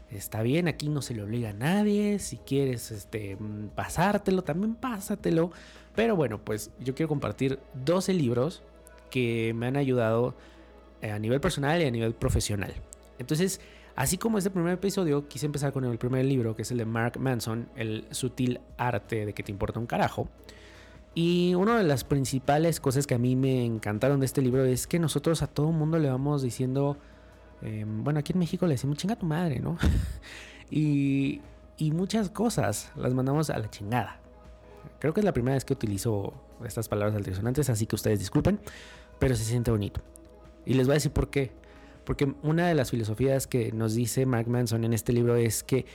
está 0.09 0.41
bien, 0.41 0.67
aquí 0.67 0.89
no 0.89 1.01
se 1.01 1.13
le 1.13 1.21
obliga 1.21 1.49
a 1.49 1.53
nadie, 1.53 2.19
si 2.19 2.37
quieres 2.37 2.91
este, 2.91 3.35
mm, 3.35 3.69
pasártelo, 3.75 4.43
también 4.43 4.75
pásatelo, 4.75 5.51
pero 5.95 6.15
bueno, 6.15 6.39
pues 6.39 6.71
yo 6.79 6.93
quiero 6.93 7.07
compartir 7.07 7.59
12 7.85 8.13
libros 8.13 8.61
que 9.09 9.53
me 9.55 9.67
han 9.67 9.77
ayudado 9.77 10.35
eh, 11.01 11.11
a 11.11 11.19
nivel 11.19 11.39
personal 11.39 11.81
y 11.81 11.85
a 11.85 11.91
nivel 11.91 12.13
profesional. 12.13 12.73
Entonces, 13.17 13.61
así 13.95 14.17
como 14.17 14.37
este 14.37 14.49
primer 14.49 14.73
episodio, 14.73 15.27
quise 15.27 15.45
empezar 15.45 15.71
con 15.71 15.85
el 15.85 15.97
primer 15.97 16.25
libro, 16.25 16.55
que 16.55 16.63
es 16.63 16.71
el 16.71 16.77
de 16.77 16.85
Mark 16.85 17.19
Manson, 17.19 17.69
El 17.75 18.05
sutil 18.11 18.59
arte 18.77 19.25
de 19.25 19.33
que 19.33 19.43
te 19.43 19.51
importa 19.51 19.79
un 19.79 19.85
carajo. 19.85 20.27
Y 21.13 21.55
una 21.55 21.77
de 21.77 21.85
las 21.85 22.03
principales 22.03 22.81
cosas 22.81 23.07
que 23.07 23.15
a 23.15 23.17
mí 23.17 23.37
me 23.37 23.63
encantaron 23.63 24.19
de 24.19 24.25
este 24.25 24.41
libro 24.41 24.65
es 24.65 24.85
que 24.85 24.99
nosotros 24.99 25.41
a 25.41 25.47
todo 25.47 25.71
mundo 25.71 25.97
le 25.97 26.09
vamos 26.09 26.41
diciendo, 26.41 26.97
em, 27.61 28.03
bueno, 28.03 28.19
aquí 28.19 28.33
en 28.33 28.39
México 28.39 28.67
le 28.67 28.73
decimos 28.73 28.97
chinga 28.97 29.15
tu 29.15 29.25
madre, 29.25 29.59
¿no? 29.59 29.77
y, 30.69 31.39
y 31.77 31.91
muchas 31.91 32.29
cosas 32.29 32.91
las 32.97 33.13
mandamos 33.13 33.49
a 33.49 33.57
la 33.59 33.69
chingada. 33.69 34.24
Creo 35.05 35.13
que 35.13 35.19
es 35.19 35.25
la 35.25 35.33
primera 35.33 35.53
vez 35.53 35.63
que 35.63 35.73
utilizo 35.73 36.33
estas 36.65 36.89
palabras 36.89 37.15
altisonantes, 37.15 37.69
así 37.69 37.85
que 37.85 37.93
ustedes 37.93 38.17
disculpen, 38.17 38.59
pero 39.19 39.35
se 39.35 39.43
siente 39.43 39.69
bonito. 39.69 40.01
Y 40.65 40.73
les 40.73 40.87
voy 40.87 40.93
a 40.93 40.95
decir 40.95 41.11
por 41.11 41.29
qué. 41.29 41.51
Porque 42.05 42.33
una 42.41 42.67
de 42.67 42.73
las 42.73 42.89
filosofías 42.89 43.45
que 43.45 43.71
nos 43.71 43.93
dice 43.93 44.25
Mark 44.25 44.47
Manson 44.49 44.83
en 44.83 44.93
este 44.93 45.13
libro 45.13 45.35
es 45.35 45.63
que 45.63 45.85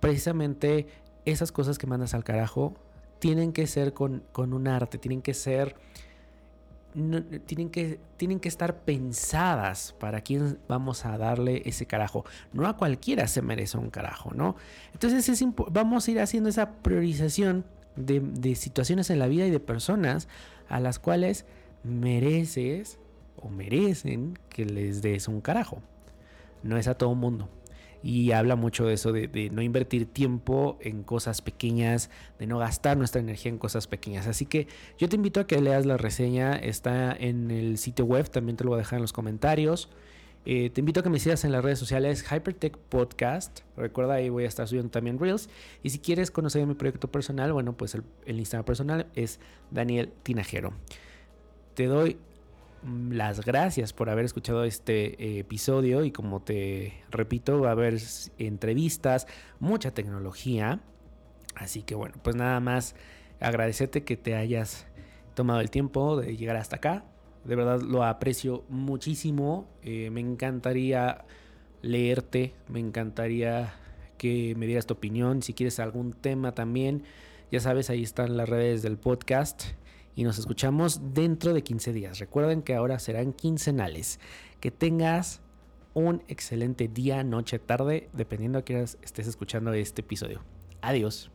precisamente 0.00 0.86
esas 1.26 1.52
cosas 1.52 1.76
que 1.76 1.86
mandas 1.86 2.14
al 2.14 2.24
carajo 2.24 2.72
tienen 3.18 3.52
que 3.52 3.66
ser 3.66 3.92
con, 3.92 4.22
un 4.34 4.68
arte, 4.68 4.96
tienen 4.96 5.20
que 5.20 5.34
ser... 5.34 5.76
tienen, 6.94 7.68
que, 7.68 8.00
tienen 8.16 8.40
que 8.40 8.48
estar 8.48 8.84
pensadas 8.84 9.94
para 10.00 10.22
quién 10.22 10.58
vamos 10.66 11.04
a 11.04 11.18
darle 11.18 11.60
ese 11.66 11.84
carajo. 11.84 12.24
No 12.54 12.66
a 12.66 12.78
cualquiera 12.78 13.28
se 13.28 13.42
merece 13.42 13.76
un 13.76 13.90
carajo, 13.90 14.32
¿no? 14.32 14.56
Entonces 14.94 15.28
es 15.28 15.44
vamos 15.70 16.08
a 16.08 16.10
ir 16.10 16.20
haciendo 16.20 16.48
esa 16.48 16.72
priorización 16.76 17.75
de, 17.96 18.54
situaciones 18.54 19.10
en 19.10 19.18
la 19.18 19.26
vida 19.26 19.46
y 19.46 19.50
de 19.50 19.60
personas 19.60 20.28
a 20.68 20.80
las 20.80 20.98
cuales 20.98 21.44
mereces 21.82 22.98
o 23.36 23.48
merecen 23.48 24.38
que 24.48 24.64
les 24.64 25.02
des 25.02 25.28
un 25.28 25.40
carajo. 25.40 25.82
No 26.62 26.76
es 26.76 26.88
a 26.88 26.94
todo 26.94 27.14
mundo. 27.14 27.48
Y 28.02 28.32
habla 28.32 28.54
mucho 28.56 28.86
de 28.86 28.94
eso, 28.94 29.12
de, 29.12 29.50
no 29.50 29.62
invertir 29.62 30.06
tiempo 30.06 30.78
en 30.80 31.02
cosas 31.02 31.42
pequeñas, 31.42 32.10
de 32.38 32.46
no 32.46 32.58
gastar 32.58 32.96
nuestra 32.96 33.20
energía 33.20 33.50
en 33.50 33.58
cosas 33.58 33.86
pequeñas. 33.86 34.26
Así 34.26 34.46
que 34.46 34.68
yo 34.98 35.08
te 35.08 35.16
invito 35.16 35.40
a 35.40 35.46
que 35.46 35.60
leas 35.60 35.86
la 35.86 35.96
reseña, 35.96 36.54
está 36.54 37.12
en 37.12 37.50
el 37.50 37.78
sitio 37.78 38.04
web, 38.04 38.30
también 38.30 38.56
te 38.56 38.64
lo 38.64 38.70
voy 38.70 38.76
a 38.76 38.82
dejar 38.82 38.98
en 38.98 39.02
los 39.02 39.12
comentarios. 39.12 39.90
Eh, 40.48 40.70
te 40.70 40.80
invito 40.80 41.00
a 41.00 41.02
que 41.02 41.10
me 41.10 41.18
sigas 41.18 41.44
en 41.44 41.50
las 41.50 41.64
redes 41.64 41.80
sociales 41.80 42.22
Hypertech 42.22 42.76
Podcast. 42.76 43.62
Recuerda, 43.76 44.14
ahí 44.14 44.28
voy 44.28 44.44
a 44.44 44.46
estar 44.46 44.68
subiendo 44.68 44.92
también 44.92 45.18
Reels. 45.18 45.50
Y 45.82 45.90
si 45.90 45.98
quieres 45.98 46.30
conocer 46.30 46.64
mi 46.68 46.74
proyecto 46.74 47.10
personal, 47.10 47.52
bueno, 47.52 47.76
pues 47.76 47.96
el, 47.96 48.04
el 48.26 48.38
Instagram 48.38 48.64
personal 48.64 49.06
es 49.16 49.40
Daniel 49.72 50.12
Tinajero. 50.22 50.72
Te 51.74 51.86
doy 51.86 52.18
mm, 52.84 53.10
las 53.14 53.44
gracias 53.44 53.92
por 53.92 54.08
haber 54.08 54.24
escuchado 54.24 54.62
este 54.62 55.20
eh, 55.20 55.40
episodio 55.40 56.04
y 56.04 56.12
como 56.12 56.40
te 56.40 57.02
repito, 57.10 57.60
va 57.60 57.70
a 57.70 57.72
haber 57.72 57.98
entrevistas, 58.38 59.26
mucha 59.58 59.90
tecnología. 59.90 60.80
Así 61.56 61.82
que 61.82 61.96
bueno, 61.96 62.14
pues 62.22 62.36
nada 62.36 62.60
más 62.60 62.94
agradecerte 63.40 64.04
que 64.04 64.16
te 64.16 64.36
hayas 64.36 64.86
tomado 65.34 65.60
el 65.60 65.70
tiempo 65.70 66.16
de 66.20 66.36
llegar 66.36 66.56
hasta 66.56 66.76
acá. 66.76 67.04
De 67.46 67.54
verdad 67.56 67.80
lo 67.80 68.04
aprecio 68.04 68.64
muchísimo. 68.68 69.68
Eh, 69.82 70.10
me 70.10 70.20
encantaría 70.20 71.24
leerte, 71.82 72.54
me 72.68 72.80
encantaría 72.80 73.74
que 74.18 74.54
me 74.56 74.66
dieras 74.66 74.86
tu 74.86 74.94
opinión. 74.94 75.42
Si 75.42 75.52
quieres 75.52 75.78
algún 75.78 76.12
tema 76.12 76.52
también, 76.52 77.04
ya 77.52 77.60
sabes, 77.60 77.90
ahí 77.90 78.02
están 78.02 78.36
las 78.36 78.48
redes 78.48 78.82
del 78.82 78.98
podcast. 78.98 79.62
Y 80.16 80.24
nos 80.24 80.38
escuchamos 80.38 81.14
dentro 81.14 81.52
de 81.52 81.62
15 81.62 81.92
días. 81.92 82.18
Recuerden 82.18 82.62
que 82.62 82.74
ahora 82.74 82.98
serán 82.98 83.32
quincenales. 83.32 84.18
Que 84.60 84.70
tengas 84.70 85.42
un 85.92 86.22
excelente 86.28 86.88
día, 86.88 87.22
noche, 87.22 87.58
tarde, 87.58 88.08
dependiendo 88.12 88.58
a 88.58 88.64
qué 88.64 88.80
estés 88.82 89.26
escuchando 89.26 89.72
este 89.72 90.00
episodio. 90.00 90.42
Adiós. 90.80 91.30